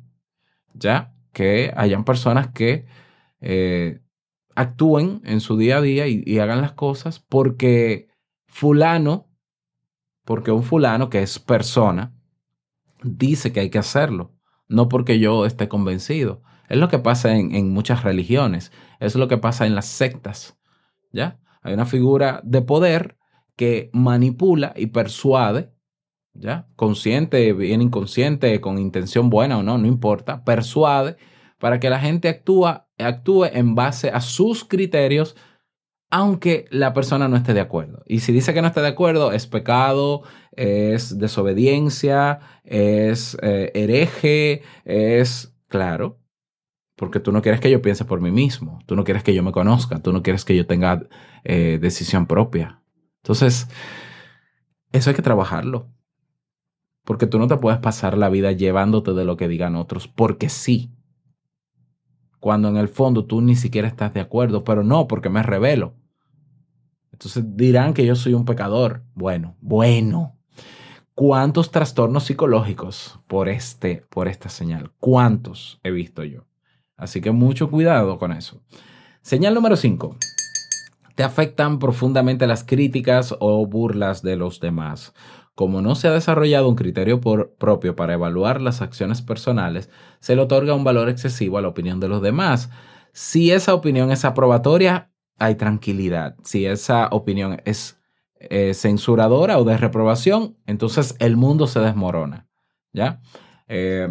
Ya 0.74 1.14
que 1.32 1.72
hayan 1.76 2.04
personas 2.04 2.48
que 2.48 2.86
eh, 3.40 4.00
actúen 4.54 5.20
en 5.24 5.40
su 5.40 5.56
día 5.56 5.78
a 5.78 5.80
día 5.80 6.06
y, 6.06 6.22
y 6.26 6.38
hagan 6.38 6.60
las 6.60 6.72
cosas 6.72 7.18
porque 7.20 8.08
fulano, 8.46 9.28
porque 10.24 10.50
un 10.50 10.62
fulano 10.62 11.10
que 11.10 11.22
es 11.22 11.38
persona, 11.38 12.14
dice 13.02 13.52
que 13.52 13.60
hay 13.60 13.70
que 13.70 13.78
hacerlo, 13.78 14.32
no 14.68 14.88
porque 14.88 15.18
yo 15.18 15.46
esté 15.46 15.68
convencido. 15.68 16.42
Es 16.68 16.78
lo 16.78 16.88
que 16.88 16.98
pasa 16.98 17.36
en, 17.36 17.54
en 17.54 17.70
muchas 17.70 18.02
religiones, 18.02 18.72
es 19.00 19.14
lo 19.14 19.28
que 19.28 19.38
pasa 19.38 19.66
en 19.66 19.74
las 19.74 19.86
sectas, 19.86 20.58
¿ya? 21.12 21.38
Hay 21.62 21.74
una 21.74 21.86
figura 21.86 22.40
de 22.44 22.62
poder 22.62 23.16
que 23.56 23.90
manipula 23.92 24.72
y 24.76 24.86
persuade, 24.86 25.70
¿ya? 26.32 26.68
Consciente, 26.76 27.52
bien 27.52 27.82
inconsciente, 27.82 28.60
con 28.60 28.78
intención 28.78 29.30
buena 29.30 29.58
o 29.58 29.62
no, 29.62 29.78
no 29.78 29.86
importa, 29.86 30.44
persuade 30.44 31.16
para 31.58 31.80
que 31.80 31.90
la 31.90 32.00
gente 32.00 32.28
actúa, 32.28 32.88
actúe 32.98 33.46
en 33.46 33.74
base 33.74 34.10
a 34.10 34.20
sus 34.20 34.64
criterios, 34.64 35.36
aunque 36.10 36.66
la 36.70 36.92
persona 36.92 37.28
no 37.28 37.36
esté 37.36 37.54
de 37.54 37.60
acuerdo. 37.60 38.02
Y 38.06 38.20
si 38.20 38.32
dice 38.32 38.52
que 38.52 38.60
no 38.60 38.68
está 38.68 38.82
de 38.82 38.88
acuerdo, 38.88 39.32
es 39.32 39.46
pecado, 39.46 40.22
es 40.52 41.18
desobediencia, 41.18 42.40
es 42.64 43.36
eh, 43.42 43.72
hereje, 43.74 44.62
es 44.84 45.56
claro, 45.68 46.18
porque 46.96 47.20
tú 47.20 47.32
no 47.32 47.42
quieres 47.42 47.60
que 47.60 47.70
yo 47.70 47.82
piense 47.82 48.04
por 48.04 48.20
mí 48.20 48.30
mismo, 48.30 48.80
tú 48.86 48.94
no 48.96 49.04
quieres 49.04 49.22
que 49.22 49.34
yo 49.34 49.42
me 49.42 49.52
conozca, 49.52 50.00
tú 50.00 50.12
no 50.12 50.22
quieres 50.22 50.44
que 50.44 50.56
yo 50.56 50.66
tenga 50.66 51.06
eh, 51.42 51.78
decisión 51.80 52.26
propia. 52.26 52.82
Entonces, 53.22 53.68
eso 54.92 55.10
hay 55.10 55.16
que 55.16 55.22
trabajarlo. 55.22 55.90
Porque 57.04 57.26
tú 57.26 57.38
no 57.38 57.48
te 57.48 57.56
puedes 57.56 57.80
pasar 57.80 58.16
la 58.16 58.30
vida 58.30 58.52
llevándote 58.52 59.12
de 59.12 59.24
lo 59.24 59.36
que 59.36 59.48
digan 59.48 59.76
otros, 59.76 60.08
porque 60.08 60.48
sí. 60.48 60.94
Cuando 62.38 62.68
en 62.68 62.76
el 62.76 62.88
fondo 62.88 63.26
tú 63.26 63.40
ni 63.40 63.56
siquiera 63.56 63.88
estás 63.88 64.14
de 64.14 64.20
acuerdo, 64.20 64.64
pero 64.64 64.84
no, 64.84 65.06
porque 65.06 65.28
me 65.28 65.42
revelo. 65.42 65.94
Entonces 67.12 67.44
dirán 67.56 67.92
que 67.92 68.06
yo 68.06 68.16
soy 68.16 68.34
un 68.34 68.44
pecador. 68.44 69.04
Bueno, 69.14 69.56
bueno. 69.60 70.38
¿Cuántos 71.14 71.70
trastornos 71.70 72.24
psicológicos 72.24 73.20
por, 73.28 73.48
este, 73.48 74.04
por 74.10 74.26
esta 74.28 74.48
señal? 74.48 74.92
¿Cuántos 74.98 75.78
he 75.84 75.90
visto 75.90 76.24
yo? 76.24 76.46
Así 76.96 77.20
que 77.20 77.30
mucho 77.32 77.70
cuidado 77.70 78.18
con 78.18 78.32
eso. 78.32 78.60
Señal 79.22 79.54
número 79.54 79.76
5. 79.76 80.16
Te 81.14 81.22
afectan 81.22 81.78
profundamente 81.78 82.46
las 82.46 82.64
críticas 82.64 83.34
o 83.38 83.66
burlas 83.66 84.22
de 84.22 84.36
los 84.36 84.60
demás. 84.60 85.14
Como 85.54 85.80
no 85.80 85.94
se 85.94 86.08
ha 86.08 86.12
desarrollado 86.12 86.68
un 86.68 86.74
criterio 86.74 87.20
por- 87.20 87.54
propio 87.56 87.94
para 87.94 88.14
evaluar 88.14 88.60
las 88.60 88.82
acciones 88.82 89.22
personales, 89.22 89.88
se 90.18 90.34
le 90.34 90.42
otorga 90.42 90.74
un 90.74 90.82
valor 90.82 91.08
excesivo 91.08 91.58
a 91.58 91.62
la 91.62 91.68
opinión 91.68 92.00
de 92.00 92.08
los 92.08 92.20
demás. 92.22 92.70
Si 93.12 93.52
esa 93.52 93.74
opinión 93.74 94.10
es 94.10 94.24
aprobatoria, 94.24 95.12
hay 95.38 95.54
tranquilidad. 95.54 96.36
Si 96.42 96.66
esa 96.66 97.06
opinión 97.12 97.62
es 97.64 98.00
eh, 98.40 98.74
censuradora 98.74 99.58
o 99.58 99.64
de 99.64 99.76
reprobación, 99.78 100.56
entonces 100.66 101.14
el 101.20 101.36
mundo 101.36 101.68
se 101.68 101.78
desmorona. 101.80 102.48
¿Ya? 102.92 103.20
Eh, 103.68 104.08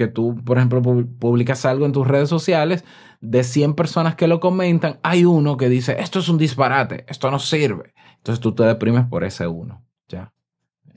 que 0.00 0.08
tú, 0.08 0.34
por 0.46 0.56
ejemplo, 0.56 0.80
pu- 0.82 1.06
publicas 1.18 1.66
algo 1.66 1.84
en 1.84 1.92
tus 1.92 2.08
redes 2.08 2.30
sociales, 2.30 2.84
de 3.20 3.44
100 3.44 3.74
personas 3.74 4.14
que 4.14 4.26
lo 4.28 4.40
comentan, 4.40 4.98
hay 5.02 5.26
uno 5.26 5.58
que 5.58 5.68
dice, 5.68 5.96
esto 6.00 6.20
es 6.20 6.30
un 6.30 6.38
disparate, 6.38 7.04
esto 7.06 7.30
no 7.30 7.38
sirve. 7.38 7.92
Entonces 8.16 8.40
tú 8.40 8.54
te 8.54 8.62
deprimes 8.62 9.04
por 9.06 9.24
ese 9.24 9.46
uno, 9.46 9.84
¿ya? 10.08 10.32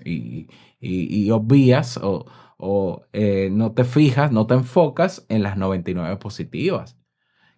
Y, 0.05 0.47
y- 0.79 1.31
obvias 1.31 1.97
o, 2.01 2.25
o, 2.57 3.03
eh, 3.13 3.49
no 3.51 3.73
te 3.73 3.83
fijas, 3.83 4.31
no 4.31 4.47
te 4.47 4.53
enfocas 4.53 5.25
en 5.27 5.43
las 5.43 5.57
99 5.57 6.15
positivas. 6.17 6.95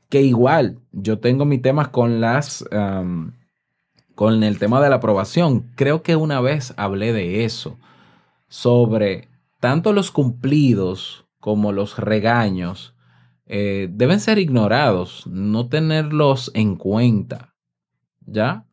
Que 0.09 0.21
igual, 0.23 0.79
yo 0.91 1.19
tengo 1.19 1.45
mis 1.45 1.61
temas 1.61 1.89
con 1.89 2.21
las... 2.21 2.65
con 4.15 4.43
el 4.43 4.59
tema 4.59 4.81
de 4.81 4.89
la 4.89 4.95
aprobación. 4.97 5.71
Creo 5.75 6.01
que 6.01 6.15
una 6.15 6.41
vez 6.41 6.73
hablé 6.77 7.13
de 7.13 7.45
eso, 7.45 7.77
sobre 8.47 9.27
tanto 9.59 9.93
los 9.93 10.11
cumplidos 10.11 11.24
como 11.45 11.71
los 11.71 11.99
regaños 11.99 12.95
eh, 13.45 13.87
deben 13.91 14.19
ser 14.19 14.39
ignorados, 14.39 15.27
no 15.27 15.69
tenerlos 15.69 16.49
en 16.55 16.75
cuenta. 16.75 17.53
¿Ya? 18.21 18.65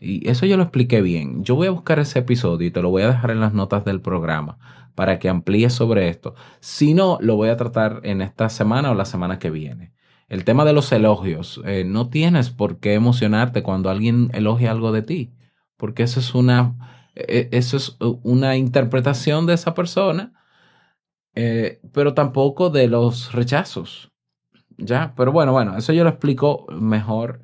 Y 0.00 0.26
eso 0.26 0.46
yo 0.46 0.56
lo 0.56 0.62
expliqué 0.62 1.02
bien. 1.02 1.44
Yo 1.44 1.54
voy 1.54 1.66
a 1.66 1.70
buscar 1.70 1.98
ese 1.98 2.20
episodio 2.20 2.66
y 2.66 2.70
te 2.70 2.80
lo 2.80 2.88
voy 2.88 3.02
a 3.02 3.08
dejar 3.08 3.30
en 3.30 3.40
las 3.40 3.52
notas 3.52 3.84
del 3.84 4.00
programa 4.00 4.56
para 4.94 5.18
que 5.18 5.28
amplíes 5.28 5.74
sobre 5.74 6.08
esto. 6.08 6.34
Si 6.60 6.94
no, 6.94 7.18
lo 7.20 7.36
voy 7.36 7.50
a 7.50 7.58
tratar 7.58 8.00
en 8.04 8.22
esta 8.22 8.48
semana 8.48 8.90
o 8.90 8.94
la 8.94 9.04
semana 9.04 9.38
que 9.38 9.50
viene. 9.50 9.92
El 10.30 10.44
tema 10.44 10.64
de 10.64 10.72
los 10.72 10.90
elogios. 10.92 11.60
eh, 11.66 11.84
no 11.84 12.08
tienes 12.08 12.48
por 12.48 12.80
qué 12.80 12.94
emocionarte 12.94 13.62
cuando 13.62 13.90
alguien 13.90 14.30
elogia 14.32 14.70
algo 14.70 14.92
de 14.92 15.02
ti, 15.02 15.34
porque 15.76 16.04
eso 16.04 16.20
es 16.20 16.34
una, 16.34 17.10
eh, 17.14 17.50
eso 17.52 17.76
es 17.76 17.98
una 18.22 18.56
interpretación 18.56 19.44
de 19.44 19.52
esa 19.52 19.74
persona, 19.74 20.32
eh, 21.40 21.80
pero 21.92 22.14
tampoco 22.14 22.68
de 22.68 22.88
los 22.88 23.32
rechazos. 23.32 24.10
¿Ya? 24.76 25.14
Pero 25.16 25.30
bueno, 25.30 25.52
bueno, 25.52 25.76
eso 25.76 25.92
yo 25.92 26.02
lo 26.02 26.10
explico 26.10 26.66
mejor 26.68 27.42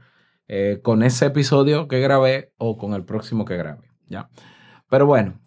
eh, 0.48 0.80
con 0.82 1.04
ese 1.04 1.26
episodio 1.26 1.86
que 1.86 2.00
grabé 2.00 2.52
o 2.58 2.76
con 2.76 2.94
el 2.94 3.04
próximo 3.04 3.44
que 3.44 3.56
grabe. 3.56 3.88
¿Ya? 4.08 4.30
Pero 4.90 5.06
bueno, 5.06 5.40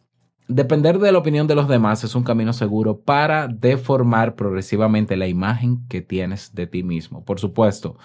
depender 0.48 0.98
de 1.00 1.12
la 1.12 1.18
opinión 1.18 1.48
de 1.48 1.56
los 1.56 1.68
demás 1.68 2.06
es 2.06 2.16
un 2.16 2.24
camino 2.24 2.54
seguro 2.54 3.02
para 3.02 3.50
deformar 3.50 4.36
progresivamente 4.36 5.18
la 5.18 5.28
imagen 5.28 5.86
que 5.90 6.00
tienes 6.00 6.56
de 6.56 6.68
ti 6.68 6.84
mismo. 6.84 7.26
Por 7.26 7.42
supuesto, 7.42 7.98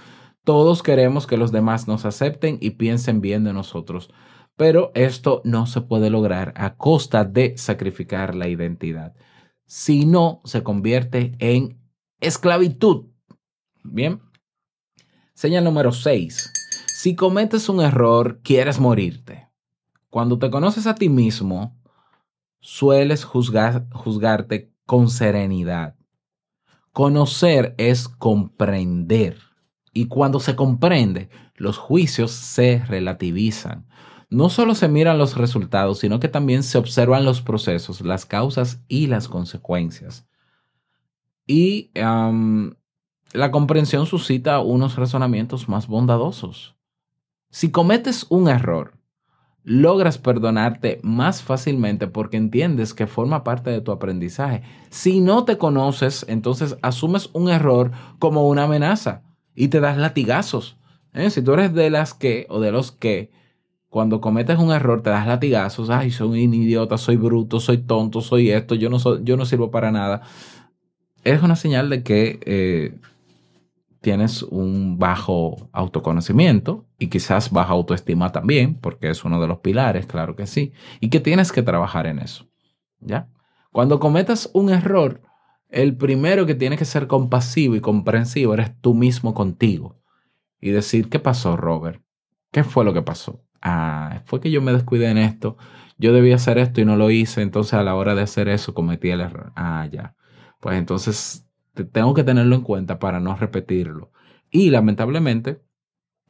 todos 0.42 0.82
queremos 0.82 1.28
que 1.28 1.36
los 1.36 1.52
demás 1.52 1.86
nos 1.86 2.04
acepten 2.04 2.58
y 2.60 2.70
piensen 2.70 3.20
bien 3.20 3.44
de 3.44 3.52
nosotros, 3.52 4.10
pero 4.56 4.90
esto 4.96 5.40
no 5.44 5.66
se 5.66 5.82
puede 5.82 6.10
lograr 6.10 6.52
a 6.56 6.74
costa 6.74 7.24
de 7.24 7.56
sacrificar 7.56 8.34
la 8.34 8.48
identidad. 8.48 9.14
Si 9.74 10.04
no, 10.04 10.42
se 10.44 10.62
convierte 10.62 11.34
en 11.38 11.80
esclavitud. 12.20 13.06
Bien. 13.82 14.20
Señal 15.32 15.64
número 15.64 15.92
6. 15.92 16.52
Si 16.88 17.16
cometes 17.16 17.70
un 17.70 17.80
error, 17.80 18.42
quieres 18.42 18.78
morirte. 18.78 19.48
Cuando 20.10 20.38
te 20.38 20.50
conoces 20.50 20.86
a 20.86 20.94
ti 20.94 21.08
mismo, 21.08 21.80
sueles 22.60 23.24
juzgar, 23.24 23.86
juzgarte 23.94 24.74
con 24.84 25.08
serenidad. 25.08 25.96
Conocer 26.92 27.74
es 27.78 28.08
comprender. 28.08 29.38
Y 29.94 30.08
cuando 30.08 30.38
se 30.38 30.54
comprende, 30.54 31.30
los 31.54 31.78
juicios 31.78 32.30
se 32.32 32.84
relativizan. 32.86 33.86
No 34.32 34.48
solo 34.48 34.74
se 34.74 34.88
miran 34.88 35.18
los 35.18 35.36
resultados, 35.36 35.98
sino 35.98 36.18
que 36.18 36.28
también 36.28 36.62
se 36.62 36.78
observan 36.78 37.26
los 37.26 37.42
procesos, 37.42 38.00
las 38.00 38.24
causas 38.24 38.82
y 38.88 39.06
las 39.06 39.28
consecuencias. 39.28 40.26
Y 41.46 41.90
la 41.94 43.50
comprensión 43.50 44.06
suscita 44.06 44.60
unos 44.60 44.96
razonamientos 44.96 45.68
más 45.68 45.86
bondadosos. 45.86 46.74
Si 47.50 47.70
cometes 47.70 48.24
un 48.30 48.48
error, 48.48 48.94
logras 49.64 50.16
perdonarte 50.16 50.98
más 51.02 51.42
fácilmente 51.42 52.06
porque 52.06 52.38
entiendes 52.38 52.94
que 52.94 53.06
forma 53.06 53.44
parte 53.44 53.68
de 53.68 53.82
tu 53.82 53.92
aprendizaje. 53.92 54.62
Si 54.88 55.20
no 55.20 55.44
te 55.44 55.58
conoces, 55.58 56.24
entonces 56.26 56.78
asumes 56.80 57.28
un 57.34 57.50
error 57.50 57.90
como 58.18 58.48
una 58.48 58.62
amenaza 58.62 59.24
y 59.54 59.68
te 59.68 59.80
das 59.80 59.98
latigazos. 59.98 60.78
¿eh? 61.12 61.28
Si 61.28 61.42
tú 61.42 61.52
eres 61.52 61.74
de 61.74 61.90
las 61.90 62.14
que 62.14 62.46
o 62.48 62.60
de 62.60 62.72
los 62.72 62.92
que 62.92 63.41
cuando 63.92 64.22
cometes 64.22 64.58
un 64.58 64.72
error 64.72 65.02
te 65.02 65.10
das 65.10 65.26
latigazos, 65.26 65.90
ay, 65.90 66.10
soy 66.10 66.46
un 66.46 66.54
idiota, 66.54 66.96
soy 66.96 67.16
bruto, 67.16 67.60
soy 67.60 67.76
tonto, 67.76 68.22
soy 68.22 68.50
esto, 68.50 68.74
yo 68.74 68.88
no, 68.88 68.98
soy, 68.98 69.20
yo 69.22 69.36
no 69.36 69.44
sirvo 69.44 69.70
para 69.70 69.92
nada. 69.92 70.22
Es 71.24 71.42
una 71.42 71.56
señal 71.56 71.90
de 71.90 72.02
que 72.02 72.40
eh, 72.46 72.98
tienes 74.00 74.44
un 74.44 74.98
bajo 74.98 75.68
autoconocimiento 75.72 76.86
y 76.98 77.08
quizás 77.08 77.50
baja 77.50 77.74
autoestima 77.74 78.32
también, 78.32 78.76
porque 78.76 79.10
es 79.10 79.26
uno 79.26 79.38
de 79.42 79.46
los 79.46 79.58
pilares, 79.58 80.06
claro 80.06 80.36
que 80.36 80.46
sí, 80.46 80.72
y 80.98 81.10
que 81.10 81.20
tienes 81.20 81.52
que 81.52 81.62
trabajar 81.62 82.06
en 82.06 82.18
eso. 82.18 82.46
¿Ya? 82.98 83.28
Cuando 83.72 84.00
cometas 84.00 84.48
un 84.54 84.70
error, 84.70 85.20
el 85.68 85.98
primero 85.98 86.46
que 86.46 86.54
tiene 86.54 86.78
que 86.78 86.86
ser 86.86 87.08
compasivo 87.08 87.76
y 87.76 87.82
comprensivo 87.82 88.54
eres 88.54 88.70
tú 88.80 88.94
mismo 88.94 89.34
contigo 89.34 90.00
y 90.62 90.70
decir, 90.70 91.10
¿qué 91.10 91.18
pasó, 91.18 91.58
Robert? 91.58 92.00
¿Qué 92.50 92.64
fue 92.64 92.86
lo 92.86 92.94
que 92.94 93.02
pasó? 93.02 93.42
Ah, 93.62 94.22
fue 94.26 94.40
que 94.40 94.50
yo 94.50 94.60
me 94.60 94.72
descuidé 94.72 95.08
en 95.08 95.18
esto, 95.18 95.56
yo 95.98 96.12
debía 96.12 96.34
hacer 96.34 96.58
esto 96.58 96.80
y 96.80 96.84
no 96.84 96.96
lo 96.96 97.10
hice, 97.10 97.42
entonces 97.42 97.74
a 97.74 97.82
la 97.82 97.94
hora 97.94 98.14
de 98.14 98.22
hacer 98.22 98.48
eso 98.48 98.74
cometí 98.74 99.10
el 99.10 99.20
error. 99.20 99.52
Ah, 99.56 99.88
ya. 99.90 100.16
Pues 100.60 100.76
entonces 100.76 101.48
tengo 101.92 102.14
que 102.14 102.24
tenerlo 102.24 102.56
en 102.56 102.62
cuenta 102.62 102.98
para 102.98 103.20
no 103.20 103.36
repetirlo. 103.36 104.12
Y 104.50 104.70
lamentablemente 104.70 105.62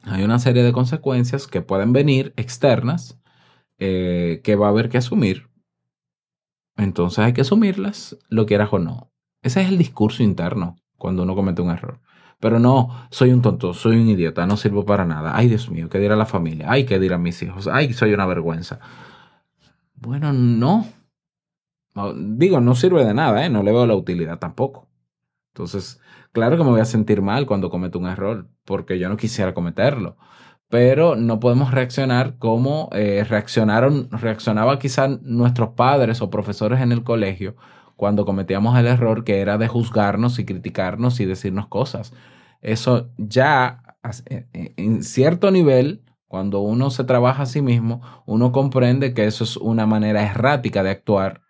hay 0.03 0.23
una 0.23 0.39
serie 0.39 0.63
de 0.63 0.73
consecuencias 0.73 1.47
que 1.47 1.61
pueden 1.61 1.93
venir 1.93 2.33
externas 2.37 3.19
eh, 3.79 4.41
que 4.43 4.55
va 4.55 4.67
a 4.67 4.69
haber 4.69 4.89
que 4.89 4.97
asumir. 4.97 5.49
Entonces 6.77 7.19
hay 7.19 7.33
que 7.33 7.41
asumirlas, 7.41 8.17
lo 8.29 8.45
quieras 8.45 8.69
o 8.71 8.79
no. 8.79 9.11
Ese 9.41 9.61
es 9.61 9.69
el 9.69 9.77
discurso 9.77 10.23
interno 10.23 10.75
cuando 10.97 11.23
uno 11.23 11.35
comete 11.35 11.61
un 11.61 11.71
error. 11.71 11.99
Pero 12.43 12.59
no, 12.59 12.89
soy 13.09 13.31
un 13.31 13.41
tonto, 13.41 13.73
soy 13.73 13.95
un 13.95 14.09
idiota, 14.09 14.45
no 14.45 14.57
sirvo 14.57 14.83
para 14.85 15.05
nada. 15.05 15.31
Ay, 15.33 15.47
Dios 15.47 15.69
mío, 15.69 15.87
¿qué 15.87 15.97
dirá 15.97 16.17
la 16.17 16.25
familia? 16.25 16.65
Ay, 16.69 16.83
¿qué 16.85 16.99
dirán 16.99 17.21
mis 17.21 17.41
hijos? 17.41 17.69
Ay, 17.71 17.93
soy 17.93 18.13
una 18.13 18.25
vergüenza. 18.25 18.81
Bueno, 19.95 20.33
no. 20.33 20.85
Digo, 22.17 22.59
no 22.59 22.75
sirve 22.75 23.05
de 23.05 23.13
nada, 23.13 23.45
¿eh? 23.45 23.49
No 23.49 23.63
le 23.63 23.71
veo 23.71 23.85
la 23.85 23.95
utilidad 23.95 24.39
tampoco. 24.39 24.89
Entonces, 25.53 26.01
claro 26.33 26.57
que 26.57 26.65
me 26.65 26.71
voy 26.71 26.81
a 26.81 26.85
sentir 26.85 27.21
mal 27.21 27.45
cuando 27.45 27.69
cometo 27.69 27.97
un 27.97 28.07
error, 28.07 28.49
porque 28.65 28.99
yo 28.99 29.07
no 29.07 29.15
quisiera 29.15 29.53
cometerlo. 29.53 30.17
Pero 30.67 31.15
no 31.15 31.39
podemos 31.39 31.71
reaccionar 31.71 32.37
como 32.39 32.89
eh, 32.91 33.23
reaccionaron, 33.23 34.09
reaccionaba 34.11 34.79
quizás 34.79 35.21
nuestros 35.21 35.69
padres 35.75 36.21
o 36.21 36.29
profesores 36.29 36.81
en 36.81 36.91
el 36.91 37.05
colegio 37.05 37.55
cuando 37.95 38.25
cometíamos 38.25 38.77
el 38.77 38.87
error 38.87 39.23
que 39.23 39.39
era 39.39 39.57
de 39.57 39.67
juzgarnos 39.67 40.39
y 40.39 40.45
criticarnos 40.45 41.19
y 41.19 41.25
decirnos 41.25 41.67
cosas. 41.67 42.13
Eso 42.61 43.09
ya 43.17 43.97
eh, 44.25 44.47
eh, 44.53 44.73
en 44.77 45.03
cierto 45.03 45.51
nivel, 45.51 46.03
cuando 46.27 46.59
uno 46.59 46.89
se 46.89 47.03
trabaja 47.03 47.43
a 47.43 47.47
sí 47.47 47.61
mismo, 47.61 48.01
uno 48.25 48.51
comprende 48.51 49.13
que 49.13 49.25
eso 49.25 49.43
es 49.43 49.57
una 49.57 49.85
manera 49.85 50.23
errática 50.23 50.83
de 50.83 50.91
actuar 50.91 51.41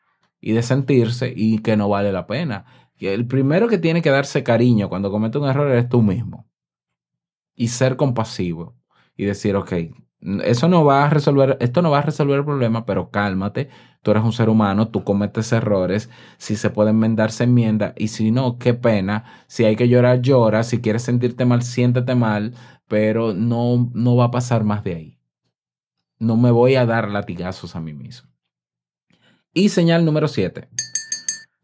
y 0.41 0.51
de 0.51 0.63
sentirse 0.63 1.33
y 1.35 1.59
que 1.59 1.77
no 1.77 1.89
vale 1.89 2.11
la 2.11 2.27
pena 2.27 2.65
el 3.11 3.27
primero 3.27 3.67
que 3.67 3.77
tiene 3.77 4.01
que 4.01 4.09
darse 4.09 4.43
cariño 4.43 4.89
cuando 4.89 5.11
comete 5.11 5.37
un 5.37 5.49
error 5.49 5.69
eres 5.69 5.89
tú 5.89 6.01
mismo. 6.01 6.47
Y 7.55 7.67
ser 7.67 7.97
compasivo. 7.97 8.75
Y 9.15 9.25
decir, 9.25 9.55
ok, 9.55 9.73
eso 10.43 10.69
no 10.69 10.85
va 10.85 11.05
a 11.05 11.09
resolver, 11.09 11.57
esto 11.59 11.81
no 11.81 11.91
va 11.91 11.99
a 11.99 12.03
resolver 12.03 12.39
el 12.39 12.45
problema, 12.45 12.85
pero 12.85 13.09
cálmate. 13.09 13.69
Tú 14.01 14.11
eres 14.11 14.23
un 14.23 14.31
ser 14.31 14.49
humano, 14.49 14.87
tú 14.87 15.03
cometes 15.03 15.51
errores. 15.51 16.09
Si 16.37 16.55
se 16.55 16.69
puede 16.69 16.91
enmendar, 16.91 17.31
se 17.31 17.43
enmienda. 17.43 17.93
Y 17.97 18.09
si 18.09 18.31
no, 18.31 18.57
qué 18.57 18.73
pena. 18.73 19.25
Si 19.47 19.65
hay 19.65 19.75
que 19.75 19.89
llorar, 19.89 20.21
llora. 20.21 20.63
Si 20.63 20.81
quieres 20.81 21.03
sentirte 21.03 21.45
mal, 21.45 21.63
siéntete 21.63 22.15
mal. 22.15 22.53
Pero 22.87 23.33
no, 23.33 23.89
no 23.93 24.15
va 24.15 24.25
a 24.25 24.31
pasar 24.31 24.63
más 24.63 24.83
de 24.83 24.95
ahí. 24.95 25.19
No 26.19 26.37
me 26.37 26.51
voy 26.51 26.75
a 26.75 26.85
dar 26.85 27.09
latigazos 27.09 27.75
a 27.75 27.81
mí 27.81 27.93
mismo. 27.93 28.29
Y 29.53 29.69
señal 29.69 30.05
número 30.05 30.27
7. 30.27 30.69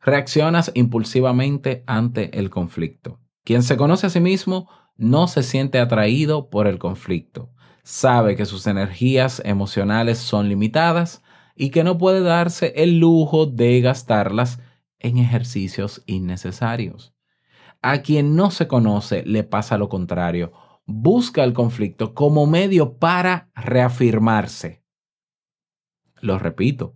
Reaccionas 0.01 0.71
impulsivamente 0.75 1.83
ante 1.87 2.37
el 2.39 2.49
conflicto. 2.49 3.19
Quien 3.43 3.63
se 3.63 3.77
conoce 3.77 4.07
a 4.07 4.09
sí 4.09 4.19
mismo 4.19 4.69
no 4.95 5.27
se 5.27 5.43
siente 5.43 5.79
atraído 5.79 6.49
por 6.49 6.67
el 6.67 6.77
conflicto. 6.77 7.51
Sabe 7.91 8.35
que 8.35 8.45
sus 8.45 8.67
energías 8.67 9.41
emocionales 9.43 10.19
son 10.19 10.47
limitadas 10.47 11.23
y 11.55 11.71
que 11.71 11.83
no 11.83 11.97
puede 11.97 12.21
darse 12.21 12.71
el 12.75 12.99
lujo 12.99 13.47
de 13.47 13.81
gastarlas 13.81 14.59
en 14.99 15.17
ejercicios 15.17 16.03
innecesarios. 16.05 17.15
A 17.81 18.03
quien 18.03 18.35
no 18.35 18.51
se 18.51 18.67
conoce 18.67 19.23
le 19.25 19.43
pasa 19.43 19.79
lo 19.79 19.89
contrario. 19.89 20.51
Busca 20.85 21.43
el 21.43 21.53
conflicto 21.53 22.13
como 22.13 22.45
medio 22.45 22.99
para 22.99 23.49
reafirmarse. 23.55 24.83
Lo 26.21 26.37
repito, 26.37 26.95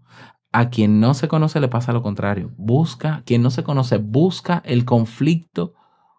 a 0.51 0.69
quien 0.69 0.99
no 0.99 1.15
se 1.15 1.27
conoce 1.27 1.59
le 1.59 1.69
pasa 1.69 1.91
lo 1.91 2.03
contrario. 2.03 2.51
Busca, 2.55 3.23
quien 3.25 3.41
no 3.41 3.49
se 3.49 3.63
conoce, 3.63 3.97
busca 3.97 4.61
el 4.63 4.85
conflicto 4.85 5.73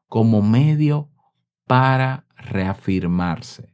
como 0.08 0.42
medio 0.42 1.10
para 1.64 2.26
reafirmarse. 2.36 3.73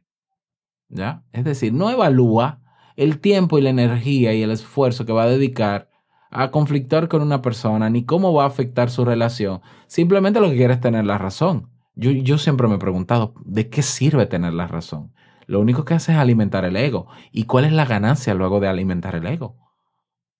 ¿Ya? 0.91 1.23
Es 1.31 1.45
decir, 1.45 1.73
no 1.73 1.89
evalúa 1.89 2.59
el 2.95 3.19
tiempo 3.19 3.57
y 3.57 3.61
la 3.61 3.69
energía 3.69 4.33
y 4.33 4.43
el 4.43 4.51
esfuerzo 4.51 5.05
que 5.05 5.13
va 5.13 5.23
a 5.23 5.29
dedicar 5.29 5.89
a 6.29 6.51
conflictar 6.51 7.07
con 7.07 7.21
una 7.21 7.41
persona, 7.41 7.89
ni 7.89 8.05
cómo 8.05 8.33
va 8.33 8.43
a 8.43 8.47
afectar 8.47 8.89
su 8.89 9.03
relación. 9.05 9.61
Simplemente 9.87 10.39
lo 10.39 10.49
que 10.49 10.57
quiere 10.57 10.73
es 10.73 10.81
tener 10.81 11.05
la 11.05 11.17
razón. 11.17 11.69
Yo, 11.95 12.11
yo 12.11 12.37
siempre 12.37 12.67
me 12.67 12.75
he 12.75 12.79
preguntado, 12.79 13.33
¿de 13.43 13.69
qué 13.69 13.81
sirve 13.81 14.25
tener 14.25 14.53
la 14.53 14.67
razón? 14.67 15.13
Lo 15.47 15.59
único 15.59 15.83
que 15.83 15.93
hace 15.93 16.13
es 16.13 16.17
alimentar 16.17 16.63
el 16.63 16.77
ego. 16.77 17.07
¿Y 17.31 17.43
cuál 17.43 17.65
es 17.65 17.73
la 17.73 17.85
ganancia 17.85 18.33
luego 18.33 18.59
de 18.59 18.67
alimentar 18.67 19.15
el 19.15 19.27
ego? 19.27 19.57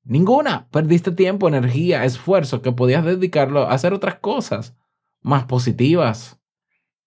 Ninguna. 0.04 0.68
Perdiste 0.70 1.12
tiempo, 1.12 1.48
energía, 1.48 2.06
esfuerzo 2.06 2.62
que 2.62 2.72
podías 2.72 3.04
dedicarlo 3.04 3.64
a 3.64 3.74
hacer 3.74 3.94
otras 3.94 4.16
cosas 4.16 4.76
más 5.22 5.46
positivas. 5.46 6.40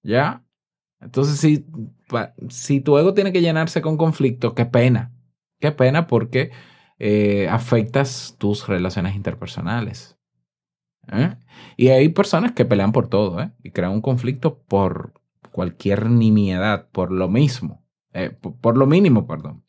¿Ya? 0.02 0.44
Entonces, 1.00 1.38
si, 1.38 1.66
si 2.48 2.80
tu 2.80 2.98
ego 2.98 3.14
tiene 3.14 3.32
que 3.32 3.40
llenarse 3.40 3.82
con 3.82 3.96
conflicto, 3.96 4.54
qué 4.54 4.66
pena. 4.66 5.12
Qué 5.60 5.72
pena 5.72 6.06
porque 6.06 6.50
eh, 6.98 7.48
afectas 7.48 8.36
tus 8.38 8.66
relaciones 8.66 9.14
interpersonales. 9.14 10.18
¿eh? 11.12 11.36
Y 11.76 11.88
hay 11.88 12.08
personas 12.08 12.52
que 12.52 12.64
pelean 12.64 12.92
por 12.92 13.08
todo 13.08 13.40
¿eh? 13.40 13.50
y 13.62 13.70
crean 13.70 13.92
un 13.92 14.00
conflicto 14.00 14.58
por 14.62 15.14
cualquier 15.50 16.10
nimiedad, 16.10 16.88
por 16.90 17.12
lo 17.12 17.28
mismo, 17.28 17.84
por 18.60 18.76
lo 18.76 18.86
mínimo, 18.86 19.26
perdón. 19.26 19.64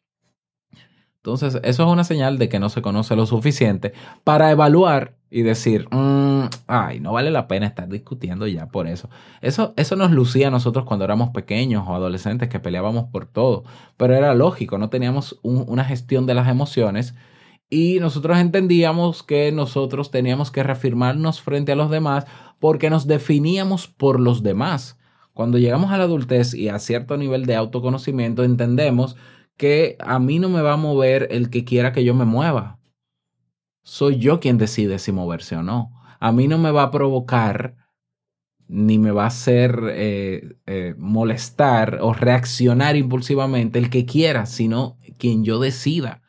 Entonces, 1.17 1.59
eso 1.63 1.83
es 1.83 1.89
una 1.91 2.03
señal 2.03 2.37
de 2.37 2.49
que 2.49 2.59
no 2.59 2.69
se 2.69 2.83
conoce 2.83 3.15
lo 3.15 3.25
suficiente 3.25 3.93
para 4.23 4.51
evaluar 4.51 5.17
y 5.35 5.41
decir, 5.41 5.89
mm, 5.91 6.45
ay, 6.65 7.01
no 7.01 7.11
vale 7.11 7.29
la 7.29 7.49
pena 7.49 7.67
estar 7.67 7.89
discutiendo 7.89 8.47
ya 8.47 8.67
por 8.69 8.87
eso. 8.87 9.09
eso. 9.41 9.73
Eso 9.75 9.97
nos 9.97 10.11
lucía 10.11 10.47
a 10.47 10.49
nosotros 10.49 10.85
cuando 10.85 11.03
éramos 11.03 11.31
pequeños 11.31 11.83
o 11.85 11.93
adolescentes 11.93 12.47
que 12.47 12.61
peleábamos 12.61 13.09
por 13.11 13.25
todo, 13.25 13.65
pero 13.97 14.15
era 14.15 14.33
lógico, 14.33 14.77
no 14.77 14.89
teníamos 14.89 15.37
una 15.43 15.83
gestión 15.83 16.25
de 16.25 16.35
las 16.35 16.47
emociones 16.47 17.15
y 17.69 17.99
nosotros 17.99 18.37
entendíamos 18.37 19.23
que 19.23 19.51
nosotros 19.51 20.09
teníamos 20.09 20.51
que 20.51 20.63
reafirmarnos 20.63 21.41
frente 21.41 21.73
a 21.73 21.75
los 21.75 21.89
demás 21.89 22.25
porque 22.61 22.89
nos 22.89 23.05
definíamos 23.05 23.89
por 23.89 24.21
los 24.21 24.41
demás. 24.41 24.97
Cuando 25.33 25.57
llegamos 25.57 25.91
a 25.91 25.97
la 25.97 26.05
adultez 26.05 26.53
y 26.53 26.69
a 26.69 26.79
cierto 26.79 27.17
nivel 27.17 27.45
de 27.45 27.55
autoconocimiento, 27.55 28.45
entendemos 28.45 29.17
que 29.57 29.97
a 29.99 30.17
mí 30.17 30.39
no 30.39 30.47
me 30.47 30.61
va 30.61 30.73
a 30.73 30.77
mover 30.77 31.27
el 31.31 31.49
que 31.49 31.65
quiera 31.65 31.91
que 31.91 32.05
yo 32.05 32.13
me 32.13 32.23
mueva. 32.23 32.74
Soy 33.85 34.17
yo 34.17 34.39
quien 34.39 34.57
decide 34.57 34.97
si 34.97 35.11
moverse 35.11 35.55
o 35.55 35.61
no. 35.61 35.91
A 36.19 36.31
mí 36.31 36.47
no 36.47 36.57
me 36.57 36.71
va 36.71 36.83
a 36.83 36.91
provocar 36.91 37.75
ni 38.67 38.97
me 38.97 39.11
va 39.11 39.25
a 39.25 39.27
hacer 39.27 39.79
eh, 39.91 40.57
eh, 40.65 40.95
molestar 40.97 41.99
o 42.01 42.11
reaccionar 42.11 42.95
impulsivamente 42.95 43.77
el 43.77 43.91
que 43.91 44.07
quiera, 44.07 44.47
sino 44.47 44.97
quien 45.19 45.45
yo 45.45 45.59
decida. 45.59 46.23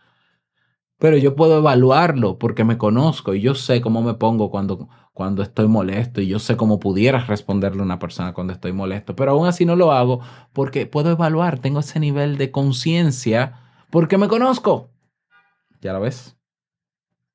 Pero 0.99 1.17
yo 1.17 1.35
puedo 1.35 1.57
evaluarlo 1.57 2.39
porque 2.39 2.63
me 2.63 2.77
conozco 2.77 3.33
y 3.33 3.41
yo 3.41 3.55
sé 3.55 3.81
cómo 3.81 4.03
me 4.03 4.13
pongo 4.13 4.51
cuando, 4.51 4.91
cuando 5.15 5.43
estoy 5.43 5.67
molesto 5.67 6.21
y 6.21 6.27
yo 6.27 6.39
sé 6.39 6.59
cómo 6.59 6.79
pudiera 6.79 7.21
responderle 7.21 7.81
a 7.81 7.87
una 7.87 7.99
persona 7.99 8.35
cuando 8.35 8.53
estoy 8.53 8.75
molesto, 8.75 9.17
pero 9.17 9.31
aún 9.31 9.47
así 9.47 9.65
no 9.65 9.77
lo 9.77 9.93
hago 9.93 10.21
porque 10.53 10.85
puedo 10.85 11.11
evaluar, 11.11 11.59
tengo 11.59 11.81
ese 11.81 12.01
nivel 12.01 12.37
de 12.37 12.51
conciencia 12.51 13.63
porque 13.89 14.19
me 14.19 14.29
conozco. 14.29 14.91
¿Ya 15.81 15.95
lo 15.95 16.01
ves? 16.01 16.36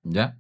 ¿Ya? 0.04 0.38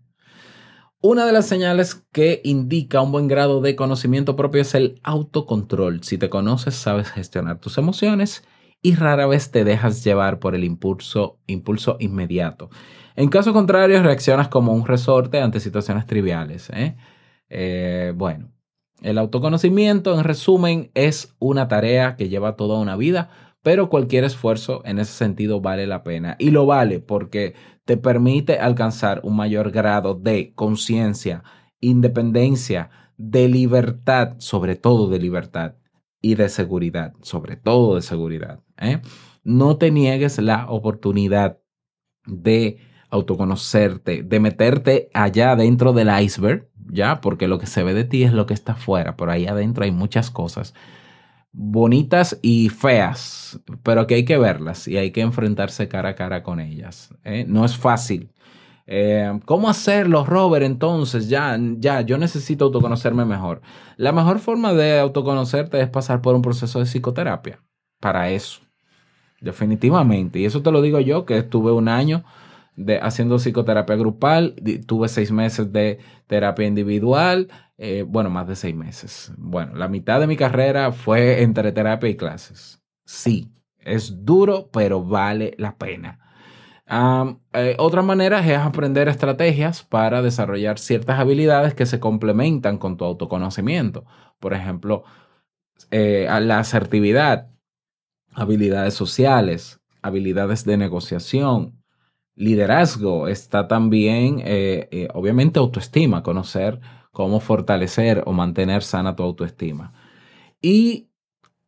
Una 1.03 1.25
de 1.25 1.31
las 1.31 1.47
señales 1.47 2.05
que 2.11 2.41
indica 2.43 3.01
un 3.01 3.11
buen 3.11 3.27
grado 3.27 3.59
de 3.61 3.75
conocimiento 3.75 4.35
propio 4.35 4.61
es 4.61 4.75
el 4.75 4.99
autocontrol. 5.01 6.03
Si 6.03 6.19
te 6.19 6.29
conoces, 6.29 6.75
sabes 6.75 7.09
gestionar 7.09 7.59
tus 7.59 7.79
emociones 7.79 8.43
y 8.83 8.95
rara 8.95 9.25
vez 9.25 9.49
te 9.49 9.63
dejas 9.63 10.03
llevar 10.03 10.39
por 10.39 10.53
el 10.53 10.63
impulso, 10.63 11.39
impulso 11.47 11.97
inmediato. 11.99 12.69
En 13.15 13.29
caso 13.29 13.51
contrario, 13.51 14.01
reaccionas 14.03 14.47
como 14.47 14.73
un 14.73 14.85
resorte 14.85 15.41
ante 15.41 15.59
situaciones 15.59 16.05
triviales. 16.05 16.69
¿eh? 16.71 16.95
Eh, 17.49 18.13
bueno, 18.15 18.51
el 19.01 19.17
autoconocimiento, 19.17 20.17
en 20.17 20.23
resumen, 20.23 20.91
es 20.93 21.35
una 21.39 21.67
tarea 21.67 22.15
que 22.15 22.29
lleva 22.29 22.55
toda 22.55 22.79
una 22.79 22.95
vida, 22.95 23.29
pero 23.63 23.89
cualquier 23.89 24.23
esfuerzo 24.23 24.81
en 24.85 24.99
ese 24.99 25.13
sentido 25.13 25.61
vale 25.61 25.87
la 25.87 26.03
pena. 26.03 26.35
Y 26.39 26.51
lo 26.51 26.65
vale 26.65 26.99
porque 26.99 27.55
te 27.85 27.97
permite 27.97 28.59
alcanzar 28.59 29.21
un 29.23 29.35
mayor 29.35 29.71
grado 29.71 30.15
de 30.15 30.53
conciencia, 30.55 31.43
independencia, 31.79 32.89
de 33.17 33.47
libertad, 33.47 34.35
sobre 34.39 34.75
todo 34.75 35.09
de 35.09 35.19
libertad, 35.19 35.75
y 36.21 36.35
de 36.35 36.49
seguridad, 36.49 37.13
sobre 37.21 37.55
todo 37.55 37.95
de 37.95 38.01
seguridad. 38.01 38.61
¿eh? 38.77 39.01
No 39.43 39.77
te 39.77 39.91
niegues 39.91 40.39
la 40.39 40.69
oportunidad 40.69 41.59
de 42.25 42.77
autoconocerte, 43.09 44.23
de 44.23 44.39
meterte 44.39 45.09
allá 45.13 45.55
dentro 45.55 45.93
del 45.93 46.09
iceberg, 46.21 46.69
ya, 46.91 47.21
porque 47.21 47.47
lo 47.47 47.57
que 47.57 47.65
se 47.65 47.83
ve 47.83 47.93
de 47.93 48.03
ti 48.03 48.23
es 48.23 48.33
lo 48.33 48.45
que 48.45 48.53
está 48.53 48.73
afuera, 48.73 49.15
por 49.15 49.29
ahí 49.29 49.47
adentro 49.47 49.83
hay 49.83 49.91
muchas 49.91 50.29
cosas 50.29 50.73
bonitas 51.53 52.39
y 52.41 52.69
feas, 52.69 53.59
pero 53.83 54.07
que 54.07 54.15
hay 54.15 54.25
que 54.25 54.37
verlas 54.37 54.87
y 54.87 54.97
hay 54.97 55.11
que 55.11 55.21
enfrentarse 55.21 55.87
cara 55.87 56.09
a 56.09 56.15
cara 56.15 56.43
con 56.43 56.59
ellas. 56.59 57.13
¿eh? 57.23 57.45
No 57.47 57.65
es 57.65 57.77
fácil. 57.77 58.31
Eh, 58.87 59.39
¿Cómo 59.45 59.69
hacerlo, 59.69 60.25
Robert? 60.25 60.65
Entonces, 60.65 61.29
ya, 61.29 61.57
ya, 61.77 62.01
yo 62.01 62.17
necesito 62.17 62.65
autoconocerme 62.65 63.25
mejor. 63.25 63.61
La 63.97 64.11
mejor 64.11 64.39
forma 64.39 64.73
de 64.73 64.99
autoconocerte 64.99 65.79
es 65.81 65.89
pasar 65.89 66.21
por 66.21 66.35
un 66.35 66.41
proceso 66.41 66.79
de 66.79 66.85
psicoterapia. 66.85 67.61
Para 67.99 68.31
eso. 68.31 68.61
Definitivamente. 69.39 70.39
Y 70.39 70.45
eso 70.45 70.61
te 70.61 70.71
lo 70.71 70.81
digo 70.81 70.99
yo, 70.99 71.25
que 71.25 71.37
estuve 71.37 71.71
un 71.71 71.87
año 71.87 72.23
de, 72.75 72.99
haciendo 72.99 73.37
psicoterapia 73.37 73.95
grupal, 73.95 74.55
tuve 74.85 75.07
seis 75.07 75.31
meses 75.31 75.71
de 75.71 75.99
terapia 76.27 76.67
individual, 76.67 77.49
eh, 77.83 78.03
bueno, 78.07 78.29
más 78.29 78.47
de 78.47 78.55
seis 78.55 78.75
meses. 78.75 79.33
Bueno, 79.39 79.73
la 79.73 79.87
mitad 79.87 80.19
de 80.19 80.27
mi 80.27 80.37
carrera 80.37 80.91
fue 80.91 81.41
entre 81.41 81.71
terapia 81.71 82.09
y 82.09 82.15
clases. 82.15 82.79
Sí, 83.05 83.51
es 83.79 84.23
duro, 84.23 84.69
pero 84.71 85.03
vale 85.03 85.55
la 85.57 85.75
pena. 85.75 86.19
Eh, 87.53 87.75
otra 87.79 88.03
manera 88.03 88.45
es 88.45 88.55
aprender 88.59 89.07
estrategias 89.07 89.81
para 89.81 90.21
desarrollar 90.21 90.77
ciertas 90.77 91.19
habilidades 91.19 91.73
que 91.73 91.87
se 91.87 91.99
complementan 91.99 92.77
con 92.77 92.97
tu 92.97 93.05
autoconocimiento. 93.05 94.05
Por 94.39 94.53
ejemplo, 94.53 95.03
eh, 95.89 96.27
la 96.39 96.59
asertividad, 96.59 97.49
habilidades 98.35 98.93
sociales, 98.93 99.81
habilidades 100.03 100.65
de 100.65 100.77
negociación, 100.77 101.81
liderazgo, 102.35 103.27
está 103.27 103.67
también, 103.67 104.43
obviamente, 105.15 105.57
autoestima, 105.57 106.21
conocer 106.21 106.79
cómo 107.11 107.39
fortalecer 107.39 108.23
o 108.25 108.33
mantener 108.33 108.83
sana 108.83 109.15
tu 109.15 109.23
autoestima. 109.23 109.93
Y 110.61 111.09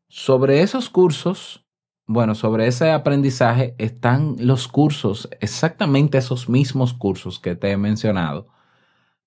sobre 0.07 0.61
esos 0.61 0.89
cursos, 0.89 1.65
bueno, 2.05 2.35
sobre 2.35 2.67
ese 2.67 2.91
aprendizaje 2.91 3.75
están 3.77 4.35
los 4.39 4.67
cursos, 4.67 5.29
exactamente 5.39 6.17
esos 6.17 6.49
mismos 6.49 6.93
cursos 6.93 7.39
que 7.39 7.55
te 7.55 7.71
he 7.71 7.77
mencionado, 7.77 8.47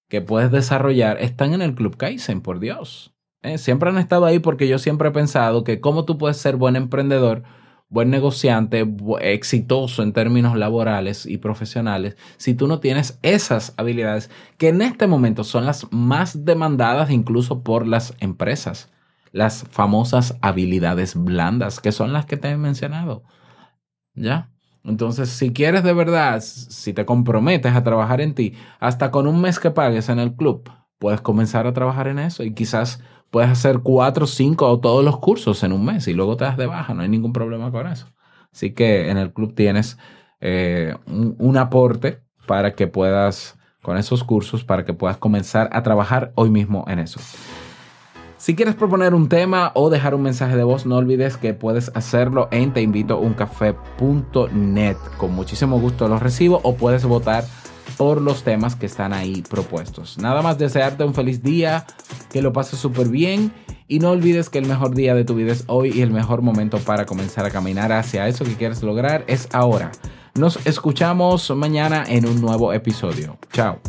que 0.09 0.21
puedes 0.21 0.51
desarrollar, 0.51 1.21
están 1.21 1.53
en 1.53 1.63
el 1.63 1.75
Club 1.75 1.97
Kaizen, 1.97 2.41
por 2.41 2.61
Dios. 2.61 3.15
¿eh? 3.43 3.59
Siempre 3.59 3.91
han 3.91 3.99
estado 3.99 4.25
ahí 4.27 4.39
porque 4.39 4.69
yo 4.69 4.79
siempre 4.79 5.09
he 5.09 5.13
pensado 5.13 5.65
que 5.65 5.81
cómo 5.81 6.05
tú 6.05 6.19
puedes 6.19 6.37
ser 6.37 6.57
buen 6.57 6.77
emprendedor 6.77 7.43
buen 7.89 8.11
negociante, 8.11 8.87
exitoso 9.21 10.03
en 10.03 10.13
términos 10.13 10.57
laborales 10.57 11.27
y 11.27 11.39
profesionales, 11.39 12.17
si 12.37 12.55
tú 12.55 12.67
no 12.67 12.81
tienes 12.81 13.19
esas 13.23 13.75
habilidades 13.77 14.31
que 14.59 14.69
en 14.69 14.83
este 14.83 15.07
momento 15.07 15.45
son 15.45 15.67
las 15.67 15.87
más 15.93 16.45
demandadas 16.45 17.11
incluso 17.11 17.63
por 17.63 17.87
las 17.87 18.15
empresas, 18.21 18.91
las 19.33 19.65
famosas 19.71 20.37
habilidades 20.41 21.15
blandas, 21.15 21.81
que 21.81 21.93
son 21.93 22.13
las 22.13 22.27
que 22.27 22.37
te 22.37 22.49
he 22.49 22.57
mencionado. 22.57 23.23
¿Ya? 24.15 24.51
Entonces, 24.83 25.29
si 25.31 25.53
quieres 25.53 25.83
de 25.83 25.93
verdad, 25.93 26.41
si 26.41 26.93
te 26.93 27.05
comprometes 27.05 27.75
a 27.75 27.83
trabajar 27.83 28.21
en 28.21 28.35
ti, 28.35 28.55
hasta 28.79 29.11
con 29.11 29.27
un 29.27 29.41
mes 29.41 29.59
que 29.59 29.71
pagues 29.71 30.09
en 30.09 30.21
el 30.21 30.35
club, 30.35 30.71
puedes 30.99 31.21
comenzar 31.21 31.67
a 31.67 31.73
trabajar 31.73 32.09
en 32.09 32.19
eso 32.19 32.45
y 32.45 32.55
quizás 32.55 33.01
puedes 33.31 33.51
hacer 33.51 33.81
cuatro, 33.81 34.27
cinco 34.27 34.69
o 34.69 34.81
todos 34.81 35.05
los 35.05 35.19
cursos 35.19 35.63
en 35.63 35.73
un 35.73 35.85
mes 35.85 36.09
y 36.09 36.15
luego 36.15 36.37
te 36.37 36.45
das 36.45 36.57
de 36.57 36.67
baja, 36.67 36.95
no 36.95 37.03
hay 37.03 37.09
ningún 37.09 37.33
problema 37.33 37.71
con 37.71 37.87
eso. 37.87 38.07
Así 38.53 38.73
que 38.73 39.11
en 39.11 39.19
el 39.19 39.33
club 39.33 39.55
tienes 39.55 39.99
eh, 40.41 40.95
un, 41.07 41.37
un 41.39 41.57
aporte 41.57 42.21
para 42.47 42.75
que 42.75 42.87
puedas, 42.87 43.59
con 43.83 43.97
esos 43.97 44.25
cursos, 44.25 44.65
para 44.65 44.85
que 44.85 44.95
puedas 44.95 45.17
comenzar 45.17 45.69
a 45.73 45.83
trabajar 45.83 46.33
hoy 46.37 46.51
mismo 46.51 46.85
en 46.89 47.01
eso. 47.01 47.21
Si 48.39 48.55
quieres 48.55 48.75
proponer 48.75 49.15
un 49.15 49.29
tema 49.29 49.73
o 49.75 49.91
dejar 49.91 50.15
un 50.15 50.23
mensaje 50.23 50.57
de 50.57 50.63
voz, 50.63 50.87
no 50.87 50.97
olvides 50.97 51.37
que 51.37 51.53
puedes 51.53 51.91
hacerlo 51.95 52.49
en 52.53 52.73
teinvitouncafé.net. 52.73 54.97
Con 55.17 55.35
muchísimo 55.35 55.81
gusto 55.81 56.07
lo 56.07 56.19
recibo 56.19 56.61
o 56.63 56.77
puedes 56.77 57.05
votar 57.07 57.45
por 57.97 58.21
los 58.21 58.43
temas 58.43 58.77
que 58.77 58.87
están 58.87 59.13
ahí 59.13 59.43
propuestos. 59.43 60.19
Nada 60.19 60.43
más 60.43 60.59
desearte 60.59 61.05
un 61.05 61.15
feliz 61.15 61.43
día, 61.43 61.87
que 62.31 62.43
lo 62.43 62.53
pases 62.53 62.79
súper 62.79 63.09
bien 63.09 63.53
y 63.89 63.99
no 63.99 64.11
olvides 64.11 64.51
que 64.51 64.59
el 64.59 64.67
mejor 64.67 64.95
día 64.95 65.15
de 65.15 65.25
tu 65.25 65.35
vida 65.35 65.53
es 65.53 65.65
hoy 65.67 65.93
y 65.95 66.03
el 66.03 66.11
mejor 66.11 66.43
momento 66.43 66.79
para 66.79 67.07
comenzar 67.07 67.47
a 67.47 67.51
caminar 67.51 67.93
hacia 67.93 68.29
eso 68.29 68.45
que 68.45 68.57
quieres 68.57 68.83
lograr 68.83 69.25
es 69.27 69.49
ahora. 69.53 69.93
Nos 70.35 70.65
escuchamos 70.67 71.51
mañana 71.51 72.05
en 72.07 72.27
un 72.27 72.41
nuevo 72.41 72.73
episodio. 72.73 73.39
Chao. 73.53 73.81